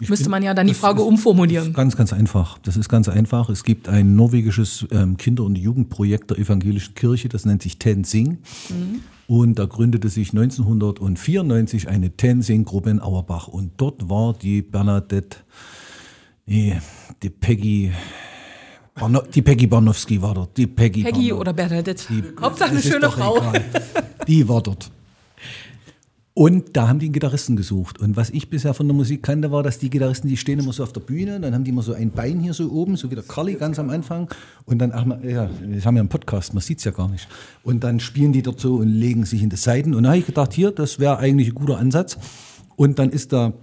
[0.00, 1.72] Ich Müsste man ja dann die Frage ist- umformulieren.
[1.72, 2.58] Ganz, ganz einfach.
[2.58, 3.48] Das ist ganz einfach.
[3.48, 8.38] Es gibt ein norwegisches ähm, Kinder- und Jugendprojekt der evangelischen Kirche, das nennt sich Tensing.
[9.26, 13.48] Und da gründete sich 1994 eine Tensing-Gruppe in Auerbach.
[13.48, 15.38] Und dort war die Bernadette,
[16.44, 16.78] nee,
[17.22, 17.90] die Peggy,
[19.34, 20.56] die Peggy Barnowski war dort.
[20.58, 22.04] Die Peggy, Peggy oder Bernadette.
[22.10, 23.38] die- Hauptsache eine schöne Frau.
[23.38, 23.64] egal.
[24.28, 24.90] Die war dort.
[26.38, 27.98] Und da haben die einen Gitarristen gesucht.
[27.98, 30.74] Und was ich bisher von der Musik kannte, war, dass die Gitarristen, die stehen immer
[30.74, 33.10] so auf der Bühne, dann haben die immer so ein Bein hier so oben, so
[33.10, 34.28] wie der Carly ganz am Anfang.
[34.66, 37.26] Und dann, ach, ja, wir haben ja einen Podcast, man sieht's ja gar nicht.
[37.62, 39.94] Und dann spielen die dort so und legen sich in die Seiten.
[39.94, 42.18] Und da habe ich gedacht, hier, das wäre eigentlich ein guter Ansatz.
[42.76, 43.54] Und dann ist der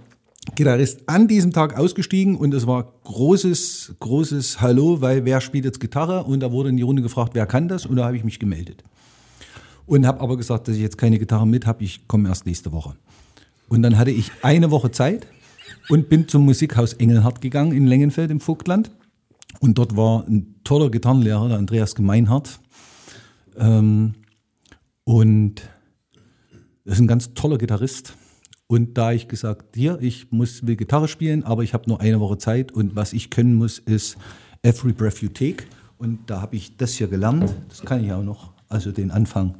[0.56, 5.78] Gitarrist an diesem Tag ausgestiegen und es war großes, großes Hallo, weil wer spielt jetzt
[5.78, 6.24] Gitarre?
[6.24, 7.86] Und da wurde in die Runde gefragt, wer kann das?
[7.86, 8.82] Und da habe ich mich gemeldet.
[9.86, 12.72] Und habe aber gesagt, dass ich jetzt keine Gitarre mit habe, ich komme erst nächste
[12.72, 12.94] Woche.
[13.68, 15.26] Und dann hatte ich eine Woche Zeit
[15.88, 18.90] und bin zum Musikhaus Engelhardt gegangen in Lengenfeld im Vogtland.
[19.60, 22.60] Und dort war ein toller Gitarrenlehrer, der Andreas Gemeinhardt.
[23.56, 24.14] Ähm,
[25.04, 25.62] und
[26.84, 28.14] das ist ein ganz toller Gitarrist.
[28.66, 32.20] Und da ich gesagt, hier, ich muss will Gitarre spielen, aber ich habe nur eine
[32.20, 34.16] Woche Zeit und was ich können muss, ist
[34.62, 35.64] Every Breath You Take.
[35.98, 37.54] Und da habe ich das hier gelernt.
[37.68, 38.52] Das kann ich auch noch.
[38.68, 39.54] Also den Anfang.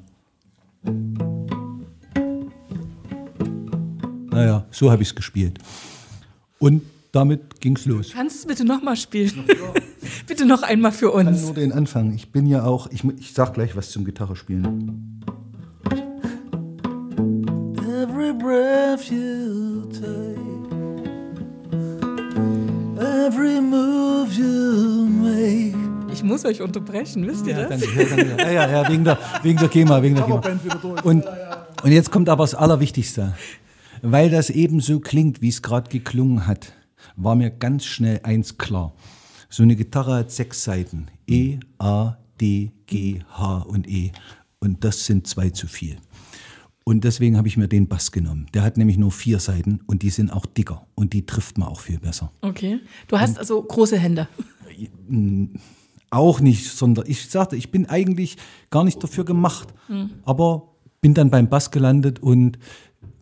[4.30, 5.58] Naja, so habe ich es gespielt.
[6.58, 6.82] Und
[7.12, 8.10] damit ging es los.
[8.12, 9.44] Kannst du es bitte nochmal spielen?
[10.26, 11.42] bitte noch einmal für Ich kann uns.
[11.42, 12.12] nur den Anfang.
[12.14, 15.20] Ich bin ja auch, ich, ich sag gleich was zum Gitarre spielen.
[17.78, 20.40] Every breath you take,
[23.00, 25.74] every move you make.
[26.14, 27.80] Ich muss euch unterbrechen, wisst ihr Ja, das?
[27.80, 28.42] danke, ja, danke.
[28.44, 31.00] Ja, ja, ja, wegen der, wegen der GEMA, wegen der GEMA.
[31.02, 31.24] Und,
[31.82, 33.34] und jetzt kommt aber das Allerwichtigste.
[34.00, 36.72] Weil das eben so klingt, wie es gerade geklungen hat,
[37.16, 38.94] war mir ganz schnell eins klar.
[39.48, 41.08] So eine Gitarre hat sechs Seiten.
[41.26, 44.12] E, A, D, G, H und E.
[44.60, 45.96] Und das sind zwei zu viel.
[46.84, 48.46] Und deswegen habe ich mir den Bass genommen.
[48.54, 51.68] Der hat nämlich nur vier Seiten und die sind auch dicker und die trifft man
[51.68, 52.30] auch viel besser.
[52.42, 52.78] Okay.
[53.08, 54.28] Du hast also große Hände.
[56.14, 58.36] Auch nicht, sondern ich sagte, ich bin eigentlich
[58.70, 59.68] gar nicht dafür gemacht.
[60.24, 60.68] Aber
[61.00, 62.58] bin dann beim Bass gelandet und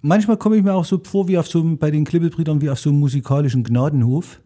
[0.02, 2.68] manchmal komme ich mir auch so vor wie auf so einem- bei den Klippelbrüdern wie
[2.70, 4.40] auf so einem musikalischen Gnadenhof.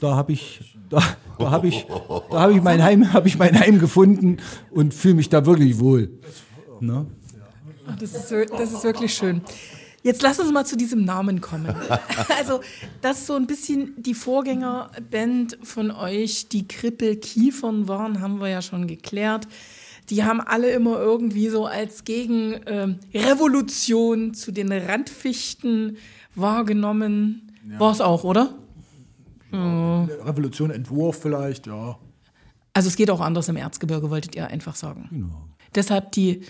[0.00, 1.02] Da habe ich, da,
[1.38, 1.86] da habe ich,
[2.30, 4.36] da habe ich mein Heim, habe ich mein Heim gefunden
[4.70, 6.10] und fühle mich da wirklich wohl.
[6.80, 7.06] Ne?
[7.98, 9.40] Das ist, das ist wirklich schön.
[10.04, 11.74] Jetzt lass uns mal zu diesem Namen kommen.
[12.38, 12.60] Also,
[13.00, 18.86] dass so ein bisschen die Vorgängerband von euch, die Krippelkiefern waren, haben wir ja schon
[18.86, 19.48] geklärt.
[20.10, 25.96] Die haben alle immer irgendwie so als Gegenrevolution ähm, Revolution zu den Randfichten
[26.34, 27.52] wahrgenommen.
[27.78, 28.54] War es auch, oder?
[29.52, 31.98] Revolution, Entwurf vielleicht, ja.
[32.74, 35.08] Also es geht auch anders im Erzgebirge, wolltet ihr einfach sagen.
[35.74, 36.42] Deshalb die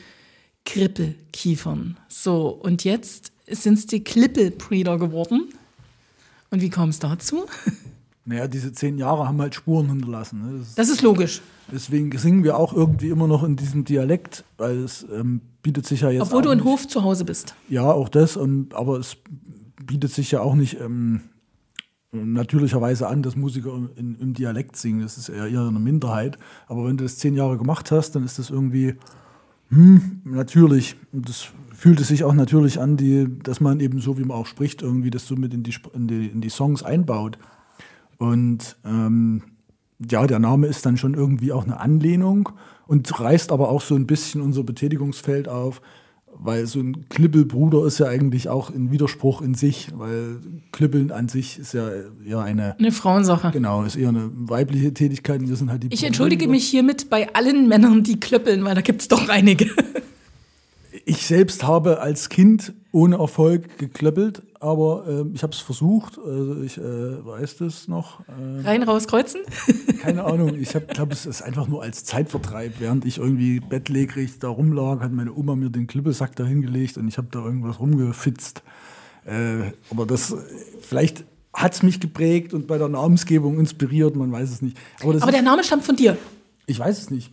[0.64, 1.98] Krippelkiefern.
[2.08, 5.48] So, und jetzt sind es die Klippelbreeder geworden.
[6.50, 7.44] Und wie kam es dazu?
[8.26, 10.40] Naja, diese zehn Jahre haben halt Spuren hinterlassen.
[10.40, 10.58] Ne?
[10.58, 11.42] Das ist, Das ist logisch.
[11.70, 16.00] deswegen singen wir auch irgendwie immer noch in diesem Dialekt, weil es ähm, bietet sich
[16.00, 16.22] ja jetzt.
[16.22, 17.54] Obwohl du in Hof zu Hause bist.
[17.68, 19.18] Ja, auch das, und, aber es
[19.84, 21.20] bietet sich ja auch nicht ähm,
[22.12, 25.02] natürlicherweise an, dass Musiker in, im Dialekt singen.
[25.02, 26.38] Das ist eher, eher eine Minderheit.
[26.66, 28.94] Aber wenn du das zehn Jahre gemacht hast, dann ist das irgendwie
[29.68, 30.96] hm, natürlich.
[31.12, 31.48] Und das
[31.84, 34.80] fühlt es sich auch natürlich an, die, dass man eben so, wie man auch spricht,
[34.80, 37.36] irgendwie das so mit in die, in die, in die Songs einbaut.
[38.16, 39.42] Und ähm,
[40.10, 42.48] ja, der Name ist dann schon irgendwie auch eine Anlehnung
[42.86, 45.82] und reißt aber auch so ein bisschen unser Betätigungsfeld auf,
[46.32, 50.38] weil so ein Klippelbruder ist ja eigentlich auch ein Widerspruch in sich, weil
[50.72, 51.86] Klippeln an sich ist ja
[52.26, 53.50] eher eine, Eine Frauensache.
[53.50, 57.10] genau, ist eher eine weibliche Tätigkeit und wir sind halt die Ich entschuldige mich hiermit
[57.10, 59.66] bei allen Männern, die klöppeln, weil da gibt es doch einige.
[61.06, 66.62] Ich selbst habe als Kind ohne Erfolg geklöppelt, aber äh, ich habe es versucht, also
[66.62, 68.20] ich äh, weiß das noch.
[68.20, 69.42] Äh, Rein, raus, kreuzen.
[70.00, 72.74] Keine Ahnung, ich glaube, es ist einfach nur als Zeitvertreib.
[72.78, 77.08] Während ich irgendwie bettlägerig da rumlag, hat meine Oma mir den Klippesack da hingelegt und
[77.08, 78.62] ich habe da irgendwas rumgefitzt.
[79.26, 80.34] Äh, aber das,
[80.80, 84.78] vielleicht hat es mich geprägt und bei der Namensgebung inspiriert, man weiß es nicht.
[85.02, 86.16] Aber, Aber der Name stammt von dir.
[86.66, 87.32] ich weiß es nicht.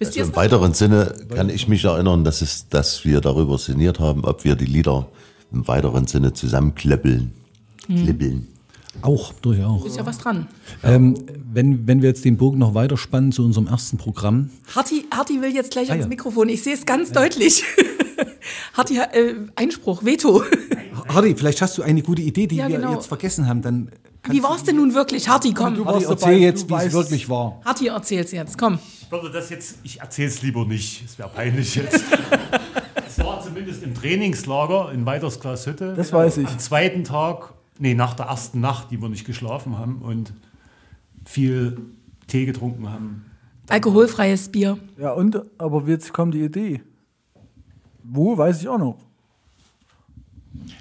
[0.00, 0.36] Also Im noch?
[0.36, 4.54] weiteren Sinne kann ich mich erinnern, dass, es, dass wir darüber sinniert haben, ob wir
[4.56, 5.08] die Lieder
[5.52, 7.32] im weiteren Sinne zusammenkleppeln.
[7.86, 8.48] Klippeln.
[9.02, 9.84] Auch, durchaus.
[9.86, 10.46] Ist ja was dran.
[10.82, 11.16] Ähm,
[11.52, 15.42] wenn, wenn wir jetzt den Bogen noch weiter spannen zu unserem ersten Programm, Harti, Harti
[15.42, 16.08] will jetzt gleich Ah, ans ja.
[16.08, 16.48] Mikrofon.
[16.48, 17.64] Ich sehe es ganz deutlich.
[18.74, 20.42] Harti, äh, Einspruch, Veto.
[21.08, 22.94] Hardy, vielleicht hast du eine gute Idee, die Ja, wir genau.
[22.94, 23.62] jetzt vergessen haben.
[23.62, 23.90] Dann
[24.28, 25.28] Wie war es denn nun wirklich?
[25.28, 25.74] Harti, komm.
[25.74, 27.60] Du warst erzähl dabei, jetzt, wie es wirklich war.
[27.64, 28.78] Harti, erzähl's jetzt, komm.
[29.02, 32.02] Ich würde das jetzt, ich erzähle es lieber nicht, es wäre peinlich jetzt.
[33.16, 35.94] Es war zumindest im Trainingslager in Weitersglashütte.
[35.94, 36.48] Das weiß ich.
[36.48, 40.32] Am zweiten Tag, nee, nach der ersten Nacht, die wir nicht geschlafen haben und
[41.24, 41.78] viel
[42.26, 43.24] Tee getrunken haben.
[43.68, 44.78] Alkoholfreies Bier.
[44.98, 46.82] Ja, und, aber jetzt kommt die Idee.
[48.02, 48.98] Wo, weiß ich auch noch.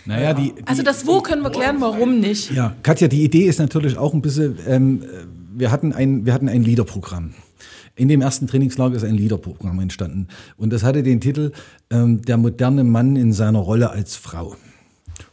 [0.05, 2.51] Naja, die, die, Also das Wo können wir klären, warum nicht.
[2.51, 5.05] ja, Katja, die Idee ist natürlich auch ein bisschen, ähm, äh,
[5.55, 7.33] wir, hatten ein, wir hatten ein Liederprogramm.
[7.95, 10.27] In dem ersten Trainingslager ist ein Liederprogramm entstanden.
[10.57, 11.51] Und das hatte den Titel
[11.91, 14.55] ähm, Der moderne Mann in seiner Rolle als Frau.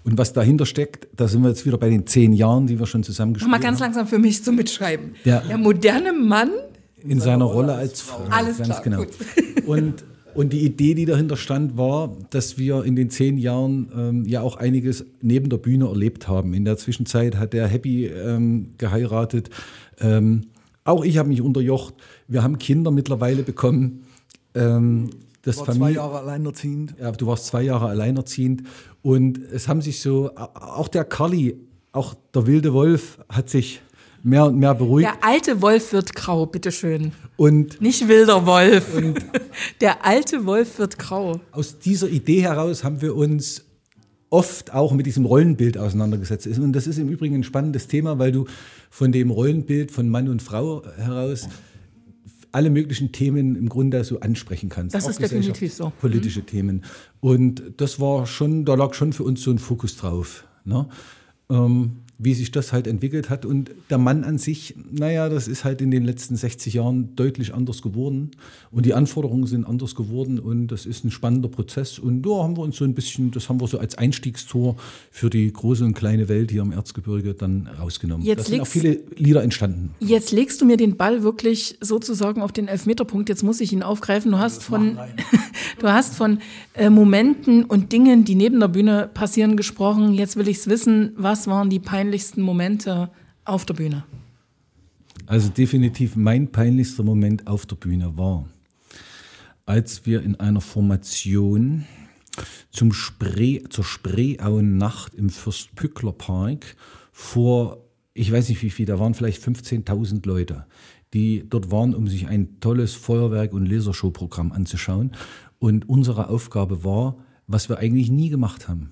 [0.05, 2.87] Und was dahinter steckt, da sind wir jetzt wieder bei den zehn Jahren, die wir
[2.87, 3.63] schon zusammengespielt mal haben.
[3.63, 5.15] ganz langsam für mich zum Mitschreiben.
[5.25, 5.41] Ja.
[5.41, 6.51] Der moderne Mann.
[7.03, 8.25] In seiner Rolle als Frau.
[8.29, 8.99] Alles ganz klar, genau.
[8.99, 9.67] gut.
[9.67, 10.05] Und,
[10.35, 14.41] und die Idee, die dahinter stand, war, dass wir in den zehn Jahren ähm, ja
[14.43, 16.55] auch einiges neben der Bühne erlebt haben.
[16.55, 19.51] In der Zwischenzeit hat der Happy ähm, geheiratet.
[20.01, 20.43] Ähm,
[20.85, 21.95] auch ich habe mich unterjocht.
[22.29, 24.05] Wir haben Kinder mittlerweile bekommen.
[24.55, 25.11] ähm,
[25.43, 25.97] das War zwei Familie.
[25.97, 26.95] Jahre alleinerziehend.
[27.01, 28.65] Ja, du warst zwei Jahre alleinerziehend
[29.03, 31.57] und es haben sich so, auch der Carly,
[31.93, 33.81] auch der wilde Wolf hat sich
[34.23, 37.13] mehr und mehr beruhigt Der alte Wolf wird grau, bitteschön.
[37.37, 38.87] und Nicht wilder Wolf.
[39.81, 41.41] Der alte Wolf wird grau.
[41.53, 43.65] aus dieser Idee heraus haben wir uns
[44.31, 46.47] oft auch mit diesem Rollenbild auseinandergesetzt.
[46.59, 48.47] Und das ist im Übrigen ein spannendes Thema, weil du
[48.89, 51.49] von dem Rollenbild von Mann und Frau heraus
[52.53, 54.95] alle möglichen Themen im Grunde so ansprechen kannst.
[54.95, 55.93] Das Auch ist definitiv so.
[56.01, 56.85] Politische Themen.
[57.21, 60.45] Und das war schon, da lag schon für uns so ein Fokus drauf.
[60.65, 60.89] Ne?
[61.49, 63.47] Ähm, wie sich das halt entwickelt hat.
[63.47, 67.55] Und der Mann an sich, naja, das ist halt in den letzten 60 Jahren deutlich
[67.55, 68.33] anders geworden.
[68.71, 70.39] Und die Anforderungen sind anders geworden.
[70.39, 71.99] Und das ist ein spannender Prozess.
[71.99, 74.77] Und da haben wir uns so ein bisschen, das haben wir so als Einstiegstor
[75.11, 78.27] für die große und kleine Welt hier im Erzgebirge dann rausgenommen.
[78.27, 79.95] Jetzt da sind auch viele Lieder entstanden.
[80.01, 83.31] Jetzt legst du mir den Ball wirklich sozusagen auf den Elfmeterpunkt.
[83.31, 84.33] Jetzt muss ich ihn aufgreifen.
[84.33, 84.99] Du hast von,
[85.79, 86.41] du hast von
[86.75, 90.13] äh, Momenten und Dingen, die neben der Bühne passieren, gesprochen.
[90.13, 91.13] Jetzt will ich es wissen.
[91.17, 91.79] Was waren die
[92.11, 93.09] peinlichsten Momente
[93.45, 94.03] auf der Bühne?
[95.27, 98.49] Also definitiv mein peinlichster Moment auf der Bühne war,
[99.65, 101.85] als wir in einer Formation
[102.73, 106.75] zum Spree, zur Spreeauen-Nacht im Fürstpückler-Park
[107.13, 110.67] vor, ich weiß nicht wie viel, da waren vielleicht 15.000 Leute,
[111.15, 115.13] die dort waren, um sich ein tolles Feuerwerk- und Lasershow-Programm anzuschauen.
[115.61, 118.91] Und unsere Aufgabe war, was wir eigentlich nie gemacht haben.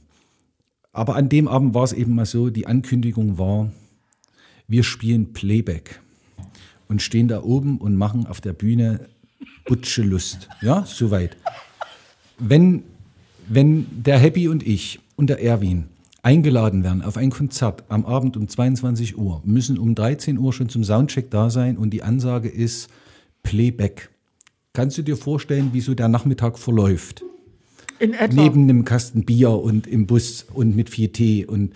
[0.99, 3.71] Aber an dem Abend war es eben mal so, die Ankündigung war,
[4.67, 6.01] wir spielen Playback
[6.89, 9.03] und stehen da oben und machen auf der Bühne
[9.65, 10.49] Butsche Lust.
[10.61, 11.37] Ja, soweit.
[12.41, 12.83] Wenn,
[13.47, 15.85] wenn der Happy und ich und der Erwin
[16.23, 20.69] eingeladen werden auf ein Konzert am Abend um 22 Uhr, müssen um 13 Uhr schon
[20.69, 22.89] zum Soundcheck da sein und die Ansage ist
[23.45, 24.11] Playback.
[24.73, 27.23] Kannst du dir vorstellen, wie so der Nachmittag verläuft?
[27.99, 28.43] In etwa.
[28.43, 31.73] neben einem Kasten Bier und im Bus und mit viel Tee und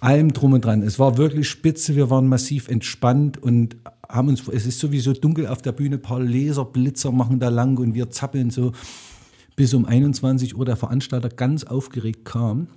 [0.00, 0.82] allem drum und dran.
[0.82, 3.76] Es war wirklich spitze, wir waren massiv entspannt und
[4.08, 7.78] haben uns, es ist sowieso dunkel auf der Bühne, ein paar Laserblitzer machen da lang
[7.78, 8.72] und wir zappeln so
[9.56, 12.68] bis um 21 Uhr der Veranstalter ganz aufgeregt kam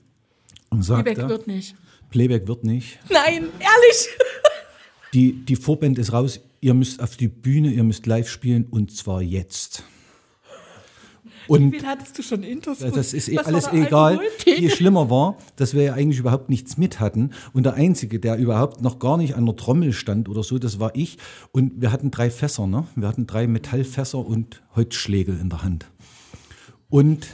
[0.70, 1.76] und sagte, Playback wird nicht.
[2.10, 3.00] Playback wird nicht.
[3.10, 4.08] Nein, ehrlich.
[5.14, 8.92] Die, die Vorband ist raus, ihr müsst auf die Bühne, ihr müsst live spielen und
[8.96, 9.84] zwar jetzt.
[11.48, 12.80] Und Wie viel hattest du schon Intos?
[12.80, 14.20] Das ist eh alles da egal.
[14.40, 17.32] Viel schlimmer war, dass wir ja eigentlich überhaupt nichts mit hatten.
[17.54, 20.80] Und der Einzige, der überhaupt noch gar nicht an der Trommel stand oder so, das
[20.80, 21.18] war ich.
[21.52, 22.86] Und wir hatten drei Fässer, ne?
[22.96, 25.88] Wir hatten drei Metallfässer und Holzschlägel in der Hand.
[26.90, 27.28] Und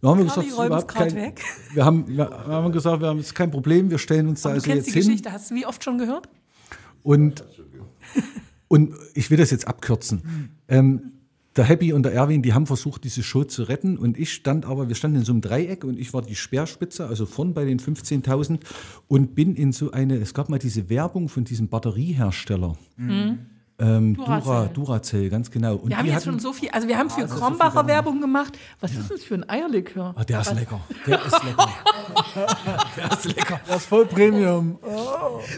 [0.00, 1.40] wir haben gesagt, Carly kein, weg.
[1.74, 4.58] wir haben, wir haben gesagt, wir haben jetzt kein Problem, wir stellen uns da Aber
[4.58, 5.08] du also kennst jetzt die hin.
[5.08, 6.28] Geschichte, hast du wie oft schon gehört?
[7.04, 7.44] Und,
[8.66, 10.50] und ich will das jetzt abkürzen.
[10.66, 11.12] Ähm,
[11.56, 13.98] der Happy und der Erwin, die haben versucht, diese Show zu retten.
[13.98, 17.06] Und ich stand aber, wir standen in so einem Dreieck und ich war die Speerspitze,
[17.06, 18.60] also vorn bei den 15.000
[19.08, 22.74] und bin in so eine, es gab mal diese Werbung von diesem Batteriehersteller.
[23.78, 24.68] Ähm, Dura, Duracell.
[24.74, 25.74] Duracell, ganz genau.
[25.76, 28.56] Und Wir haben jetzt hatten- schon so viel, also wir haben für Krombacher Werbung gemacht.
[28.80, 30.14] Was ist das für ein Eierlikör?
[30.16, 30.80] Ah, der ist lecker.
[31.06, 31.68] Der ist lecker.
[32.96, 33.60] der ist lecker.
[33.66, 34.78] Das ist voll Premium.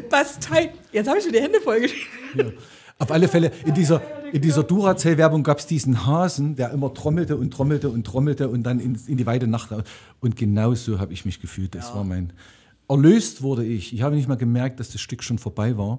[0.08, 0.72] Bastei.
[0.92, 2.54] Jetzt habe ich mir die Hände vollgeschrieben.
[2.98, 4.00] Auf alle Fälle, in dieser,
[4.32, 8.62] in dieser Duracell-Werbung gab es diesen Hasen, der immer trommelte und trommelte und trommelte und
[8.62, 9.70] dann in, in die weite Nacht.
[10.20, 11.74] Und genau so habe ich mich gefühlt.
[11.74, 12.32] Das war mein.
[12.88, 13.92] Erlöst wurde ich.
[13.94, 15.98] Ich habe nicht mal gemerkt, dass das Stück schon vorbei war.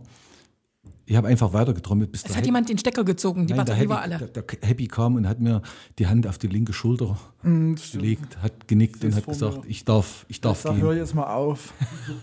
[1.07, 3.57] Ich habe einfach weiter getrommelt, bis Es hat Happy- jemand den Stecker gezogen, die Nein,
[3.65, 4.17] Batterie Happy, war alle.
[4.17, 5.61] Der, der Happy kam und hat mir
[5.99, 9.69] die Hand auf die linke Schulter gelegt, hat genickt und hat gesagt, mir.
[9.69, 10.99] ich darf, ich darf Sag, hör gehen.
[10.99, 11.73] jetzt mal auf.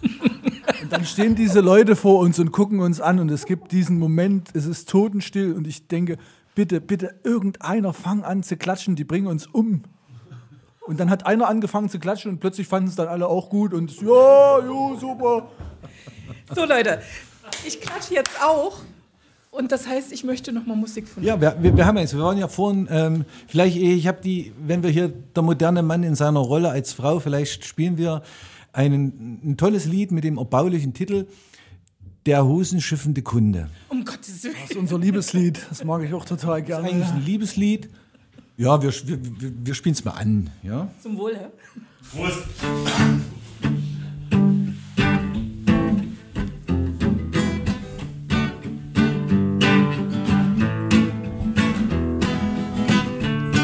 [0.82, 3.98] und dann stehen diese Leute vor uns und gucken uns an und es gibt diesen
[3.98, 6.18] Moment, es ist totenstill und ich denke,
[6.54, 9.82] bitte, bitte, irgendeiner fang an zu klatschen, die bringen uns um.
[10.86, 13.72] Und dann hat einer angefangen zu klatschen und plötzlich fanden es dann alle auch gut
[13.72, 15.48] und ja, jo, super.
[16.54, 17.00] So Leute,
[17.66, 18.80] ich klatsche jetzt auch.
[19.52, 22.16] Und das heißt, ich möchte noch mal Musik von Ja, wir, wir, wir haben jetzt,
[22.16, 26.02] wir waren ja vorhin, ähm, vielleicht, ich habe die, wenn wir hier der moderne Mann
[26.02, 28.22] in seiner Rolle als Frau, vielleicht spielen wir
[28.72, 31.26] einen, ein tolles Lied mit dem erbaulichen Titel
[32.26, 33.68] Der hosenschiffende Kunde.
[33.88, 34.54] Um Gottes Willen.
[34.62, 37.12] Das ist unser Liebeslied, das mag ich auch total Eigentlich gerne.
[37.12, 37.90] ein Liebeslied.
[38.56, 39.18] Ja, wir, wir,
[39.64, 40.50] wir, spielen es mal an.
[40.62, 40.88] Ja?
[41.02, 41.46] Zum Wohl, hä?
[42.14, 42.38] Prost.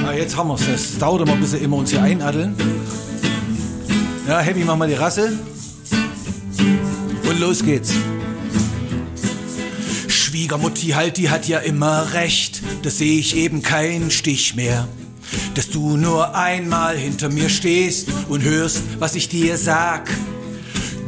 [0.07, 0.67] Ah, jetzt haben wir es.
[0.69, 2.57] Es dauert immer, bis wir immer uns hier einaddeln.
[4.29, 5.33] Ja, Happy, mach mal die Rasse.
[7.26, 7.95] Und los geht's.
[10.07, 12.61] Schwiegermutti halt, die hat ja immer recht.
[12.83, 14.87] da sehe ich eben keinen Stich mehr.
[15.55, 20.11] Dass du nur einmal hinter mir stehst und hörst, was ich dir sag.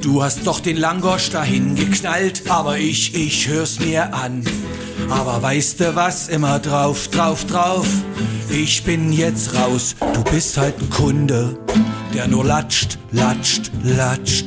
[0.01, 4.43] Du hast doch den Langosch dahin geknallt, aber ich, ich hör's mir an.
[5.11, 7.87] Aber weißt du was, immer drauf, drauf, drauf.
[8.49, 11.59] Ich bin jetzt raus, du bist halt ein Kunde,
[12.15, 14.47] der nur latscht, latscht, latscht.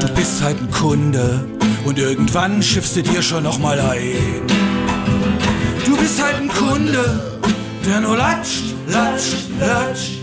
[0.00, 1.44] Du bist halt ein Kunde
[1.84, 4.42] und irgendwann schiffst du dir schon noch mal ein.
[5.84, 7.40] Du bist halt ein Kunde,
[7.86, 10.20] der nur latscht, latscht, latscht.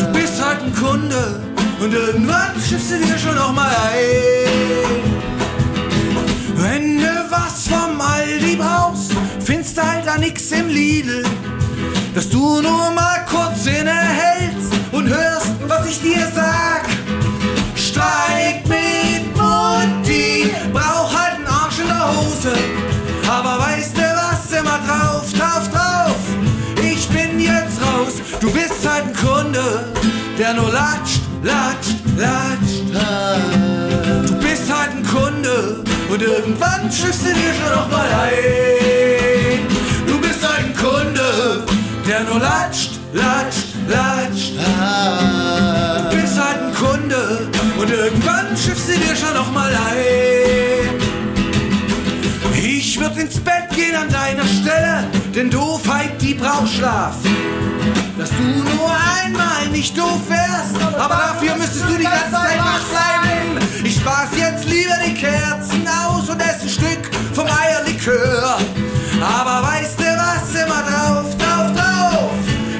[0.00, 1.40] Du bist halt ein Kunde
[1.80, 5.24] und irgendwann schiffst du dir schon noch mal ein.
[6.56, 9.12] Wenn du was vom Aldi brauchst,
[9.44, 11.24] findest du halt da nix im Lidl.
[12.14, 16.84] Dass du nur mal kurz innehältst und hörst, was ich dir sag.
[17.74, 22.52] Streik mit Mutti, brauch halt einen Arsch in der Hose.
[23.28, 26.16] Aber weißt du was, immer drauf, drauf, drauf.
[26.80, 29.92] Ich bin jetzt raus, du bist halt ein Kunde,
[30.38, 32.84] der nur latscht, latscht, latscht.
[34.28, 38.73] Du bist halt ein Kunde und irgendwann schiffst du dir schon noch mal ein.
[48.84, 51.00] Schiffst du dir schon noch mal ein.
[52.54, 55.04] Ich würd ins Bett gehen an deiner Stelle,
[55.34, 57.14] denn Doofheit, die braucht Schlaf.
[58.18, 58.90] Dass du nur
[59.22, 63.66] einmal nicht doof wärst, aber dafür müsstest du die ganze Zeit wach bleiben.
[63.84, 68.58] Ich spaß jetzt lieber die Kerzen aus und esse ein Stück vom Eierlikör.
[69.20, 72.30] Aber weißt du was, immer drauf, drauf, drauf.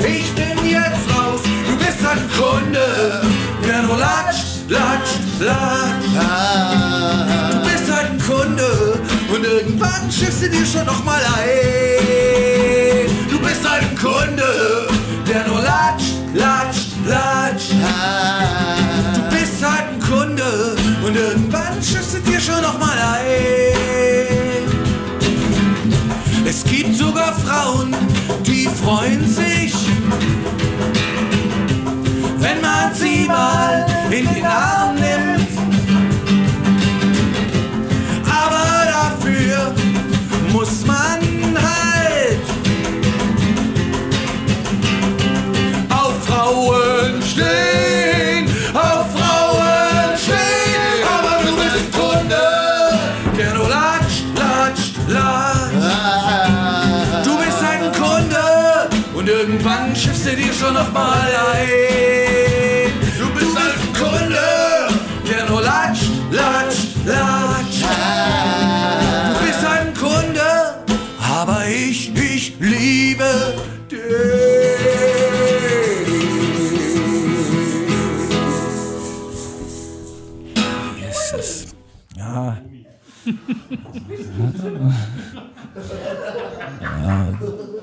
[0.01, 3.23] Ich bin jetzt raus, du bist ein Kunde,
[3.67, 5.94] der nur latscht, latscht, latscht.
[10.05, 13.09] Irgendwann schiffst du dir schon noch mal ein.
[13.31, 14.89] Du bist ein Kunde,
[15.27, 17.73] der nur latscht, latscht, latscht.
[19.15, 20.77] Du bist halt ein Kunde
[21.07, 23.45] und irgendwann schiffst du dir schon noch mal ein.
[26.47, 27.95] Es gibt sogar Frauen,
[28.47, 29.75] die freuen sich,
[32.39, 35.34] wenn man sie mal in den Arm nimmt.
[60.85, 62.93] Du noch mal ein.
[63.19, 64.39] Du bist ein Kunde,
[65.29, 67.85] der nur latscht, latscht, latscht.
[69.33, 70.85] Du bist ein Kunde,
[71.19, 73.55] aber ich, ich liebe
[73.91, 73.99] dich.
[81.01, 81.67] Jesus.
[82.17, 82.59] Ja.
[86.81, 87.29] ja.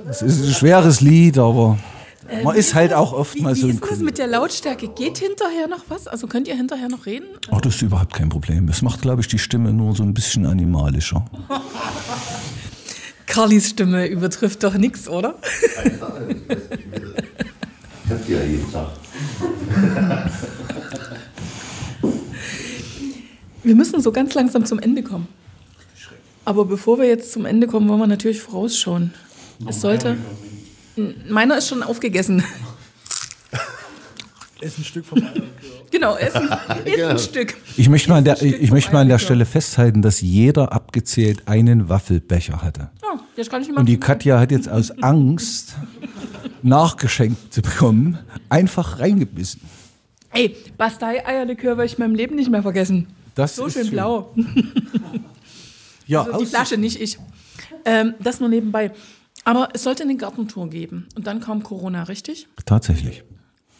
[0.10, 1.78] Es ist ein schweres Lied, aber
[2.44, 4.28] man ist halt auch oft Wie, mal so wie ein ist denn das mit der
[4.28, 4.88] Lautstärke?
[4.90, 6.08] Geht hinterher noch was?
[6.08, 7.26] Also könnt ihr hinterher noch reden?
[7.52, 8.68] Oh, das ist überhaupt kein Problem.
[8.70, 11.26] Es macht, glaube ich, die Stimme nur so ein bisschen animalischer.
[13.28, 15.36] Carlis Stimme übertrifft doch nichts, oder?
[18.10, 18.90] Habt ihr ja jeden Tag.
[23.64, 25.28] Wir müssen so ganz langsam zum Ende kommen.
[26.44, 29.14] Aber bevor wir jetzt zum Ende kommen, wollen wir natürlich vorausschauen.
[29.68, 30.18] Es sollte.
[31.30, 32.44] Meiner ist schon aufgegessen.
[34.60, 35.22] Ist ein Stück vom
[35.90, 36.48] Genau, essen
[36.86, 37.56] ist ein Stück.
[37.78, 39.18] Ich möchte mal an der, Stück ich möchte mal an der.
[39.18, 42.92] Stelle festhalten, dass jeder abgezählt einen Waffelbecher hatte.
[43.02, 45.74] Oh, jetzt kann ich nicht Und die Katja hat jetzt aus Angst,
[46.62, 49.62] nachgeschenkt zu bekommen, einfach reingebissen.
[50.32, 53.08] Ey, Bastei-Eierlikör werde ich in meinem Leben nicht mehr vergessen.
[53.34, 54.34] Das So ist schön blau.
[56.06, 57.18] Ja, Also die Flasche, nicht ich.
[57.84, 58.92] Ähm, das nur nebenbei.
[59.44, 61.08] Aber es sollte eine Gartentour geben.
[61.16, 62.48] Und dann kam Corona, richtig?
[62.66, 63.24] tatsächlich.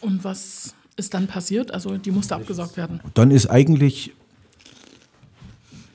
[0.00, 1.70] Und was ist dann passiert?
[1.72, 3.00] Also die musste abgesagt werden.
[3.14, 4.12] Dann ist eigentlich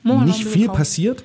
[0.02, 0.78] Moment, nicht viel gekauft.
[0.78, 1.24] passiert.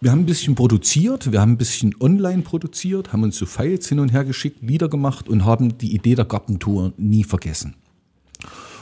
[0.00, 3.88] Wir haben ein bisschen produziert, wir haben ein bisschen online produziert, haben uns so Files
[3.88, 7.74] hin und her geschickt, Lieder gemacht und haben die Idee der Gartentour nie vergessen.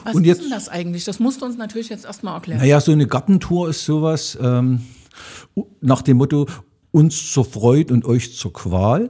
[0.03, 1.05] Was Und ist jetzt- denn das eigentlich?
[1.05, 2.59] Das musst du uns natürlich jetzt erstmal erklären.
[2.59, 4.81] Naja, so eine Gartentour ist sowas ähm,
[5.79, 6.45] nach dem Motto,
[6.93, 9.09] uns zur Freude und euch zur Qual.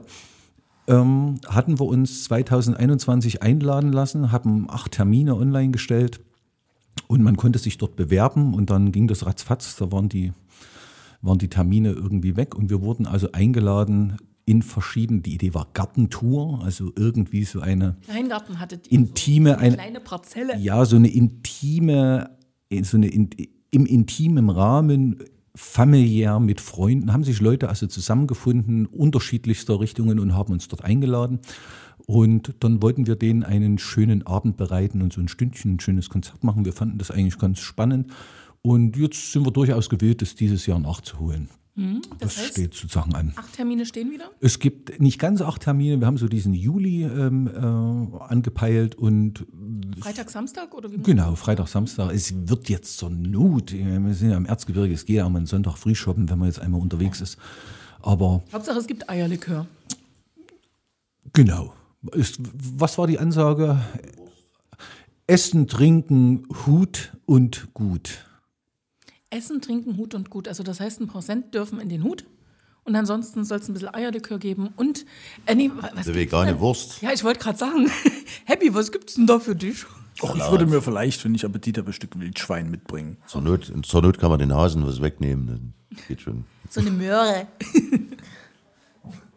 [0.88, 6.20] Ähm, hatten wir uns 2021 einladen lassen, haben acht Termine online gestellt
[7.06, 9.76] und man konnte sich dort bewerben und dann ging das ratzfatz.
[9.76, 10.32] Da waren die
[11.22, 15.68] waren die Termine irgendwie weg und wir wurden also eingeladen in verschiedenen, die Idee war
[15.72, 20.58] Gartentour, also irgendwie so eine Kleingarten hattet ihr intime, so eine eine, kleine Parzelle.
[20.58, 22.30] ja, so eine intime,
[22.82, 23.30] so eine in,
[23.70, 25.16] im intimen Rahmen,
[25.56, 31.40] familiär mit Freunden, haben sich Leute also zusammengefunden, unterschiedlichster Richtungen und haben uns dort eingeladen.
[32.06, 36.10] Und dann wollten wir denen einen schönen Abend bereiten und so ein Stündchen ein schönes
[36.10, 36.64] Konzert machen.
[36.64, 38.12] Wir fanden das eigentlich ganz spannend.
[38.62, 41.48] Und jetzt sind wir durchaus gewillt, das dieses Jahr nachzuholen.
[42.20, 43.32] Das, heißt- steht sozusagen an.
[43.34, 44.30] Acht Termine stehen wieder?
[44.40, 45.98] Es gibt nicht ganz acht Termine.
[45.98, 49.44] Wir haben so diesen Juli ähm, äh, angepeilt und
[49.98, 50.98] Freitag, Samstag oder wie?
[50.98, 52.12] Genau, Freitag, Samstag.
[52.12, 55.38] Es wird jetzt zur Not, wir sind ja im Erzgebirge, es geht ja auch mal
[55.38, 57.38] einen Sonntag früh shoppen, wenn man jetzt einmal unterwegs ist.
[58.02, 59.66] Aber Hauptsache es gibt Eierlikör.
[61.32, 61.74] genau.
[62.12, 62.38] Ist,
[62.78, 63.80] was war die Ansage?
[65.26, 68.26] Essen, trinken, Hut und gut.
[69.34, 70.48] Essen, trinken, Hut und gut.
[70.48, 72.24] Also das heißt, ein Prozent dürfen in den Hut.
[72.84, 74.68] Und ansonsten soll es ein bisschen Eierlikör geben.
[74.76, 75.06] Und,
[75.46, 76.60] äh, nee, was Eine vegane denn?
[76.60, 77.00] Wurst.
[77.00, 77.90] Ja, ich wollte gerade sagen,
[78.44, 79.84] Happy, was gibt's denn da für dich?
[80.22, 83.16] Och, ich würde mir vielleicht, wenn ich Appetit habe, ein Stück Wildschwein mitbringen.
[83.26, 85.46] Zur Not, zur Not kann man den Hasen was wegnehmen.
[85.46, 85.74] Dann
[86.06, 86.44] geht schon.
[86.70, 87.46] So eine Möhre.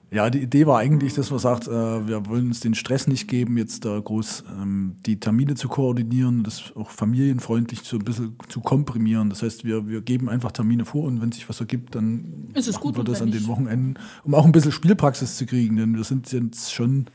[0.10, 3.28] Ja, die Idee war eigentlich, dass man sagt, äh, wir wollen uns den Stress nicht
[3.28, 8.38] geben, jetzt da groß ähm, die Termine zu koordinieren, das auch familienfreundlich so ein bisschen
[8.48, 9.30] zu komprimieren.
[9.30, 12.68] Das heißt, wir, wir geben einfach Termine vor und wenn sich was ergibt, dann Ist
[12.70, 13.48] es machen gut wir das an den?
[13.48, 15.76] Wochenenden, um auch ein bisschen Spielpraxis zu kriegen.
[15.76, 17.08] Denn wir sind jetzt schon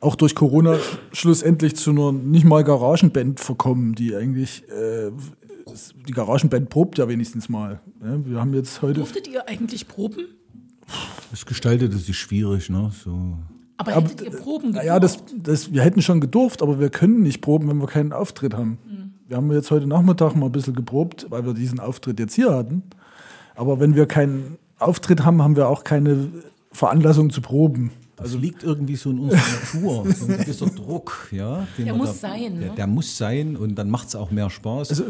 [0.00, 0.76] auch durch Corona
[1.12, 5.10] schlussendlich zu einer nicht mal Garagenband verkommen, die eigentlich, äh,
[6.06, 7.80] die Garagenband probt ja wenigstens mal.
[8.02, 8.22] ne?
[8.26, 10.26] Wir haben jetzt heute Durftet ihr eigentlich proben?
[11.30, 12.90] Das gestaltet sich schwierig, ne?
[13.04, 13.10] So.
[13.76, 15.34] Aber Aber, hättet ihr Proben Naja, das, gebraucht?
[15.42, 18.78] das, wir hätten schon gedurft, aber wir können nicht proben, wenn wir keinen Auftritt haben.
[18.86, 19.12] Mhm.
[19.28, 22.52] Wir haben jetzt heute Nachmittag mal ein bisschen geprobt, weil wir diesen Auftritt jetzt hier
[22.54, 22.82] hatten.
[23.54, 26.28] Aber wenn wir keinen Auftritt haben, haben wir auch keine
[26.72, 27.90] Veranlassung zu proben.
[28.16, 31.66] Also liegt irgendwie so in unserer Natur, so ein gewisser Druck, ja.
[31.78, 32.74] den Der muss sein, Der, ne?
[32.76, 34.90] der muss sein und dann macht es auch mehr Spaß.
[34.90, 35.04] Also,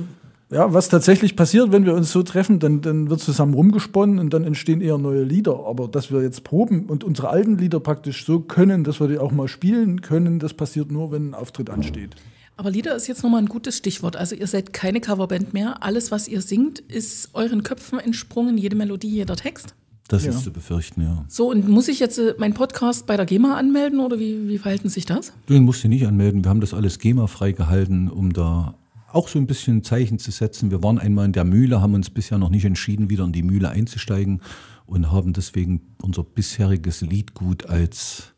[0.50, 4.34] ja, was tatsächlich passiert, wenn wir uns so treffen, dann, dann wird zusammen rumgesponnen und
[4.34, 5.66] dann entstehen eher neue Lieder.
[5.66, 9.18] Aber dass wir jetzt proben und unsere alten Lieder praktisch so können, dass wir die
[9.18, 12.16] auch mal spielen können, das passiert nur, wenn ein Auftritt ansteht.
[12.56, 14.16] Aber Lieder ist jetzt nochmal ein gutes Stichwort.
[14.16, 15.82] Also ihr seid keine Coverband mehr.
[15.82, 18.58] Alles, was ihr singt, ist euren Köpfen entsprungen.
[18.58, 19.74] Jede Melodie, jeder Text.
[20.08, 20.30] das ja.
[20.32, 21.24] ist zu befürchten, ja.
[21.28, 24.58] So, und muss ich jetzt äh, meinen Podcast bei der GEMA anmelden oder wie, wie
[24.58, 25.32] verhalten sich das?
[25.48, 26.44] Den musst du nicht anmelden.
[26.44, 28.74] Wir haben das alles GEMA-frei gehalten, um da
[29.12, 30.70] auch so ein bisschen Zeichen zu setzen.
[30.70, 33.42] Wir waren einmal in der Mühle, haben uns bisher noch nicht entschieden, wieder in die
[33.42, 34.40] Mühle einzusteigen
[34.86, 38.34] und haben deswegen unser bisheriges Liedgut als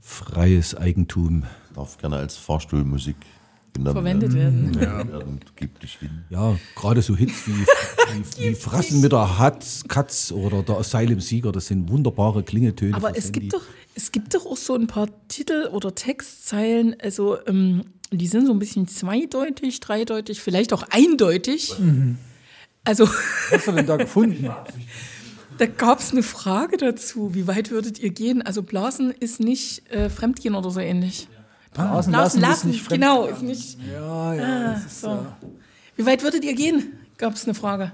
[0.00, 1.44] freies Eigentum.
[1.74, 3.16] Darf gerne als Fahrstuhlmusik
[3.84, 4.74] Verwendet werden.
[4.80, 5.10] werden.
[5.10, 5.18] Ja.
[5.18, 6.24] und gib dich hin.
[6.30, 11.20] Ja, gerade so Hits wie, wie, wie Frassen mit der Hatz, Katz oder der Asylum
[11.20, 12.94] Sieger, das sind wunderbare Klingeltöne.
[12.94, 13.62] Aber es gibt, doch,
[13.94, 17.82] es gibt doch auch so ein paar Titel oder Textzeilen, also ähm,
[18.12, 21.74] die sind so ein bisschen zweideutig, dreideutig, vielleicht auch eindeutig.
[22.84, 23.14] Also Was
[23.52, 24.48] hast du denn da gefunden?
[25.58, 28.42] da gab es eine Frage dazu, wie weit würdet ihr gehen?
[28.42, 31.28] Also Blasen ist nicht äh, Fremdgehen oder so ähnlich.
[31.74, 33.02] Blasen Blasen lassen ist nicht fremd.
[33.02, 33.78] genau, ist nicht.
[33.92, 34.72] Ja, ja.
[34.74, 35.08] das ist, So.
[35.10, 35.18] äh,
[35.96, 36.92] Wie weit würdet ihr gehen?
[37.18, 37.92] Gab es eine Frage.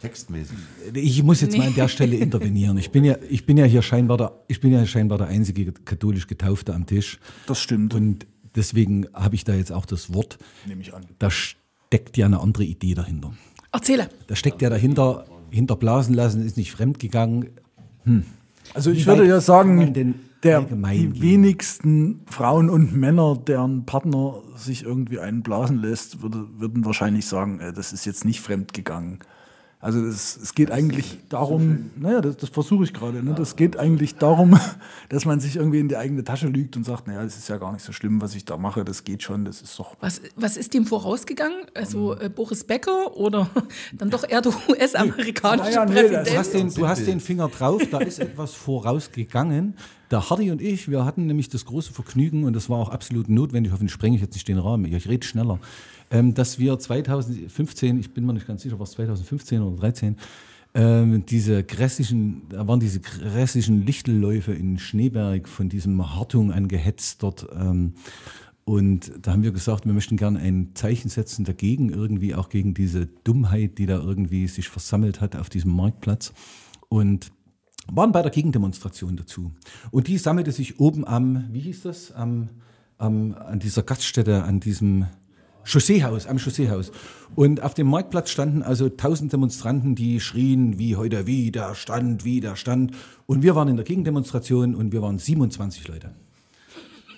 [0.00, 0.56] Textmäßig.
[0.94, 1.58] Ich muss jetzt Nee.
[1.58, 2.78] mal an der Stelle intervenieren.
[2.78, 5.72] Ich bin ja, ich bin ja hier scheinbar der, ich bin ja scheinbar der einzige
[5.72, 7.18] katholisch Getaufte am Tisch.
[7.46, 7.94] das stimmt.
[7.94, 10.38] Und deswegen habe ich da jetzt auch das Wort.
[10.66, 11.04] Nehme ich an.
[11.18, 13.32] Da steckt ja eine andere Idee dahinter.
[13.72, 14.08] Erzähle.
[14.26, 17.50] Da steckt ja dahinter, hinter Blasen lassen ist nicht fremdgegangen.
[18.74, 24.82] Also ich Wie würde ja sagen, der, die wenigsten Frauen und Männer, deren Partner sich
[24.84, 29.18] irgendwie einen blasen lässt, würde, würden wahrscheinlich sagen, äh, das ist jetzt nicht fremd gegangen.
[29.82, 33.34] Also das, es geht eigentlich darum, naja, das, das versuche ich gerade, ne?
[33.34, 34.60] das geht eigentlich darum,
[35.08, 37.56] dass man sich irgendwie in die eigene Tasche lügt und sagt, naja, das ist ja
[37.56, 39.96] gar nicht so schlimm, was ich da mache, das geht schon, das ist doch...
[40.00, 41.62] Was, was ist dem vorausgegangen?
[41.72, 43.48] Also äh, Boris Becker oder
[43.94, 46.26] dann doch eher der US-amerikanische Naja, nee, Präsident?
[46.26, 49.76] Du hast, den, du hast den Finger drauf, da ist etwas vorausgegangen.
[50.10, 53.30] Der Hardy und ich, wir hatten nämlich das große Vergnügen, und das war auch absolut
[53.30, 55.58] notwendig, hoffentlich sprenge ich jetzt nicht den Rahmen, ich rede schneller,
[56.10, 60.16] ähm, dass wir 2015, ich bin mir nicht ganz sicher, was 2015 oder 2013,
[60.72, 67.46] ähm, diese grässlichen, da waren diese grässlichen Lichtelläufe in Schneeberg von diesem Hartung angehetzt dort.
[67.54, 67.94] Ähm,
[68.64, 72.72] und da haben wir gesagt, wir möchten gerne ein Zeichen setzen dagegen, irgendwie auch gegen
[72.72, 76.32] diese Dummheit, die da irgendwie sich versammelt hat auf diesem Marktplatz.
[76.88, 77.32] Und
[77.92, 79.52] waren bei der Gegendemonstration dazu.
[79.90, 82.48] Und die sammelte sich oben am, wie hieß das, am,
[82.98, 85.06] am, an dieser Gaststätte, an diesem
[85.70, 86.90] Chausseehaus, am Chausseehaus.
[87.36, 92.92] Und auf dem Marktplatz standen also tausend Demonstranten, die schrien, wie heute Widerstand, Widerstand.
[93.26, 96.10] Und wir waren in der Gegendemonstration und wir waren 27 Leute.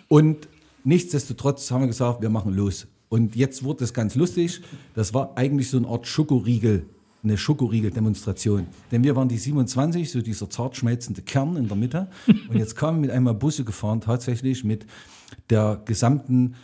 [0.09, 0.49] Und
[0.85, 2.87] nichtsdestotrotz haben wir gesagt, wir machen los.
[3.09, 4.61] Und jetzt wurde es ganz lustig.
[4.95, 6.85] Das war eigentlich so eine Art Schokoriegel,
[7.23, 8.67] eine Schokoriegel-Demonstration.
[8.91, 12.09] Denn wir waren die 27, so dieser zart schmelzende Kern in der Mitte.
[12.27, 14.87] Und jetzt kamen mit einmal Busse gefahren, tatsächlich mit
[15.49, 16.55] der gesamten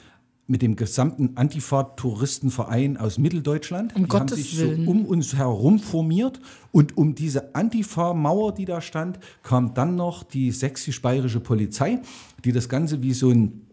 [0.49, 3.95] mit dem gesamten Antifa-Touristenverein aus Mitteldeutschland.
[3.95, 4.85] Um die Gottes haben sich Willen.
[4.87, 6.41] so um uns herum formiert
[6.73, 12.01] und um diese Antifa-Mauer, die da stand, kam dann noch die sächsisch-bayerische Polizei,
[12.45, 13.67] die das Ganze wie so ein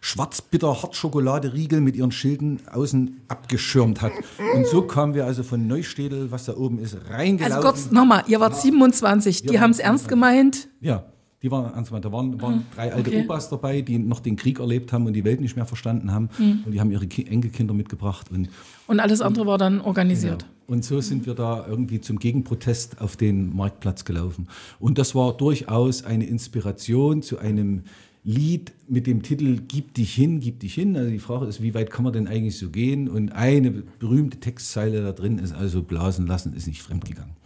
[0.00, 4.12] schwarzbitter Hartschokoladeriegel mit ihren Schilden außen abgeschirmt hat.
[4.54, 7.56] Und so kamen wir also von Neustädel, was da oben ist, reingelaufen.
[7.56, 10.68] Also kurz nochmal, ihr wart 27, die Wir haben es ernst gemeint.
[10.80, 11.04] Ja,
[11.42, 12.04] die waren ernst gemeint.
[12.04, 13.24] Da waren, waren drei alte okay.
[13.24, 16.28] Opas dabei, die noch den Krieg erlebt haben und die Welt nicht mehr verstanden haben.
[16.64, 18.30] Und die haben ihre Ki Enkelkinder mitgebracht.
[18.30, 18.48] Und,
[18.86, 20.46] Und alles andere war dann organisiert.
[20.66, 24.48] und so sind wir da irgendwie zum Gegenprotest auf den Marktplatz gelaufen.
[24.80, 27.82] Und das war durchaus eine Inspiration zu einem
[28.24, 30.96] Lied mit dem Titel Gib dich hin, gib dich hin.
[30.96, 33.08] Also die Frage ist, wie weit kann man denn eigentlich so gehen?
[33.08, 37.36] Und eine berühmte Textzeile da drin ist also Blasen lassen ist nicht fremdgegangen.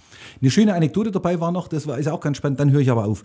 [0.41, 2.91] Eine schöne Anekdote dabei war noch, das war ist auch ganz spannend, dann höre ich
[2.91, 3.23] aber auf.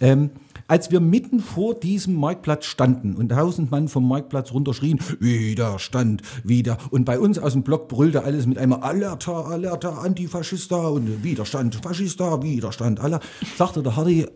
[0.00, 0.30] Ähm,
[0.66, 6.76] als wir mitten vor diesem Marktplatz standen und tausend Mann vom Marktplatz runterschrien, Widerstand, wieder.
[6.90, 11.76] Und bei uns aus dem Block brüllte alles mit einmal Alerta, Alerta, Antifaschista und Widerstand,
[11.76, 13.20] Faschista, Widerstand, aller.
[13.56, 14.26] Sagte der Hardy,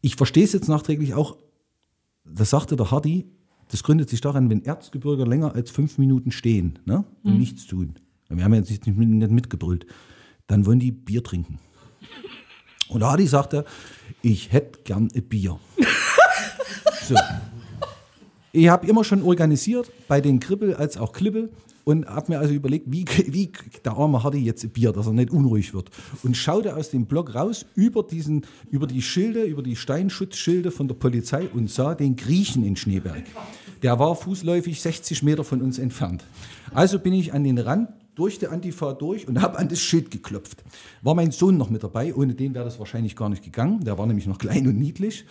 [0.00, 1.36] ich verstehe es jetzt nachträglich auch,
[2.24, 3.26] das sagte der Hardy,
[3.70, 7.94] das gründet sich daran, wenn Erzgebirger länger als fünf Minuten stehen ne, und nichts tun.
[8.28, 9.86] Wir haben ja jetzt nicht, nicht mitgebrüllt.
[10.50, 11.60] Dann wollen die Bier trinken.
[12.88, 13.64] Und der Hardy sagte,
[14.20, 15.60] ich hätte gern ein Bier.
[17.08, 17.14] so.
[18.50, 21.50] Ich habe immer schon organisiert, bei den Kribbel als auch Klibbel
[21.84, 23.52] und habe mir also überlegt, wie, wie
[23.84, 25.90] der arme Hardy jetzt ein Bier, dass er nicht unruhig wird.
[26.24, 30.88] Und schaute aus dem Block raus über, diesen, über die Schilde, über die Steinschutzschilde von
[30.88, 33.22] der Polizei und sah den Griechen in Schneeberg.
[33.84, 36.24] Der war fußläufig 60 Meter von uns entfernt.
[36.74, 37.88] Also bin ich an den Rand
[38.20, 40.62] durch die Antifa durch und habe an das Schild geklopft.
[41.00, 43.82] War mein Sohn noch mit dabei, ohne den wäre das wahrscheinlich gar nicht gegangen.
[43.82, 45.24] Der war nämlich noch klein und niedlich.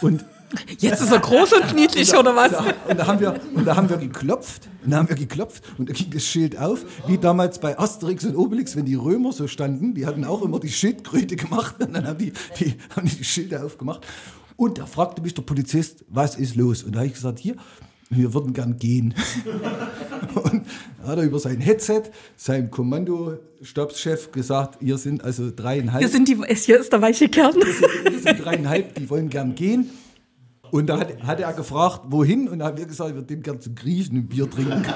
[0.00, 0.24] Und
[0.78, 2.52] Jetzt ist er groß und niedlich, oder was?
[2.52, 5.62] da, und, da haben wir, und da haben wir geklopft, und da haben wir geklopft
[5.76, 9.32] und da ging das Schild auf, wie damals bei Asterix und Obelix, wenn die Römer
[9.32, 13.06] so standen, die hatten auch immer die Schildkröte gemacht und dann haben die die, haben
[13.06, 14.06] die Schilder aufgemacht.
[14.56, 16.82] Und da fragte mich der Polizist, was ist los?
[16.82, 17.56] Und da habe ich gesagt, hier,
[18.10, 19.14] wir würden gern gehen.
[20.34, 20.62] Und
[21.02, 22.02] da hat er über sein Headset
[22.36, 26.02] seinem Kommandostabschef gesagt, hier sind also dreieinhalb.
[26.02, 27.54] Hier, sind die, hier ist der weiche Kern.
[27.54, 29.90] Wir sind dreieinhalb, die wollen gern gehen.
[30.70, 32.48] Und da hat, hat er gefragt, wohin?
[32.48, 34.84] Und da haben wir gesagt, wir würden gern zum Griechen ein Bier trinken.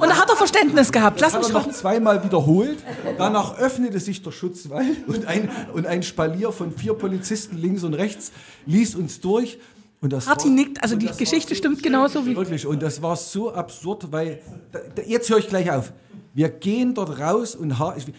[0.00, 1.20] Und da hat er Verständnis gehabt.
[1.20, 1.66] Lass Hat mich er doch.
[1.66, 2.78] noch zweimal wiederholt.
[3.16, 7.94] Danach öffnete sich der Schutzwall und ein, und ein Spalier von vier Polizisten links und
[7.94, 8.32] rechts
[8.66, 9.58] ließ uns durch.
[10.12, 12.36] War- nickt, also die Geschichte stimmt genauso wie.
[12.36, 14.40] Wirklich, und das war so absurd, weil,
[14.72, 15.92] da, jetzt höre ich gleich auf.
[16.36, 17.76] Wir gehen dort raus und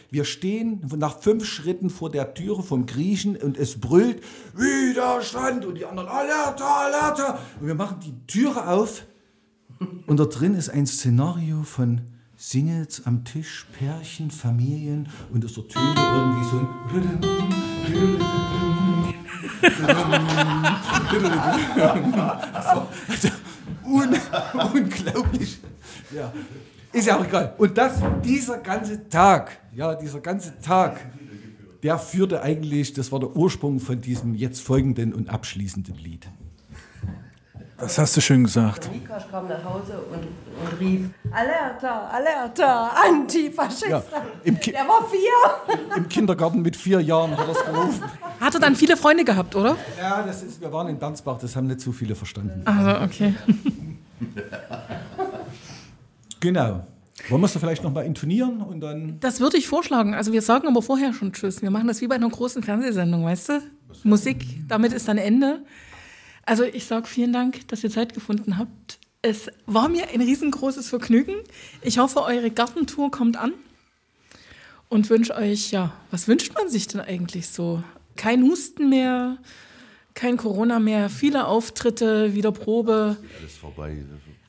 [0.09, 4.23] wir stehen nach fünf Schritten vor der Türe vom Griechen und es brüllt
[4.55, 7.39] Widerstand und die anderen Alerta, Alerta.
[7.59, 9.05] Und wir machen die Türe auf
[10.07, 12.01] und da drin ist ein Szenario von
[12.37, 16.67] Singles am Tisch, Pärchen, Familien und es ertönt irgendwie so ein
[22.53, 22.87] also,
[23.85, 24.15] un
[24.73, 25.59] unglaublich.
[26.13, 26.33] Ja.
[26.91, 27.53] Ist ja auch egal.
[27.57, 30.99] Und das, dieser ganze Tag, ja, dieser ganze Tag,
[31.83, 36.27] der führte eigentlich, das war der Ursprung von diesem jetzt folgenden und abschließenden Lied.
[37.77, 38.89] Das hast du schön gesagt.
[38.91, 43.87] Mikasch kam nach Hause und, und rief, Alerta, Alerta, Antifaschista.
[44.45, 45.97] Ja, Der war vier.
[45.97, 48.03] Im Kindergarten mit vier Jahren hat er es gerufen.
[48.39, 49.75] Hat er dann viele Freunde gehabt, oder?
[49.99, 52.61] Ja, das ist, wir waren in Bernsbach, das haben nicht so viele verstanden.
[52.65, 53.35] Also, okay.
[56.39, 56.85] Genau.
[57.29, 59.19] Wollen wir es da vielleicht nochmal intonieren und dann.
[59.19, 60.13] Das würde ich vorschlagen.
[60.13, 61.61] Also, wir sagen aber vorher schon Tschüss.
[61.61, 63.61] Wir machen das wie bei einer großen Fernsehsendung, weißt du?
[64.03, 65.59] Musik, damit ist dann Ende.
[66.45, 68.99] Also, ich sage vielen Dank, dass ihr Zeit gefunden habt.
[69.21, 71.35] Es war mir ein riesengroßes Vergnügen.
[71.81, 73.53] Ich hoffe, eure Gartentour kommt an.
[74.87, 77.83] Und wünsche euch, ja, was wünscht man sich denn eigentlich so?
[78.15, 79.37] Kein Husten mehr,
[80.13, 83.97] kein Corona mehr, viele Auftritte, wieder Probe, Alles vorbei.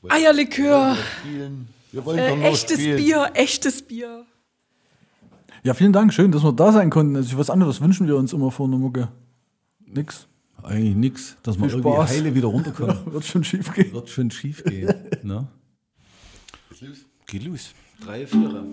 [0.07, 1.67] Eierlikör, Spielen.
[1.91, 2.97] Wir wollen äh, echtes spielen.
[2.97, 4.25] Bier, echtes Bier.
[5.63, 7.15] Ja, vielen Dank, schön, dass wir da sein konnten.
[7.15, 9.09] Also, was anderes wünschen wir uns immer vor einer Mucke.
[9.85, 10.27] Nix.
[10.67, 12.09] Eigentlich nichts, dass Viel irgendwie Spaß.
[12.09, 12.97] heile wieder runterkommen.
[13.13, 13.93] Wird schon schief gehen.
[13.93, 14.93] Wird schon schief gehen.
[15.23, 15.47] Ne?
[17.25, 17.73] Geht los.
[17.99, 18.63] Drei, Vierer.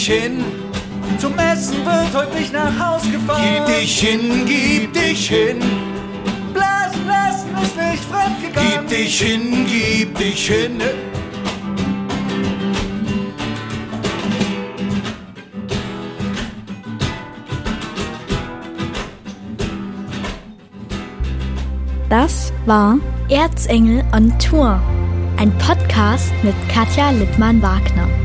[0.00, 0.44] Dich hin,
[1.18, 3.42] Zum Essen wird heute nicht nach Haus gefahren.
[3.66, 5.58] gib dich hin, gib dich hin,
[6.54, 8.86] Blasen lassen ist nicht fremdgegangen.
[8.88, 10.80] gib dich hin, gib dich hin.
[22.08, 22.98] Das war
[23.28, 24.80] Erzengel on Tour,
[25.36, 28.19] ein Podcast mit Katja Lippmann-Wagner.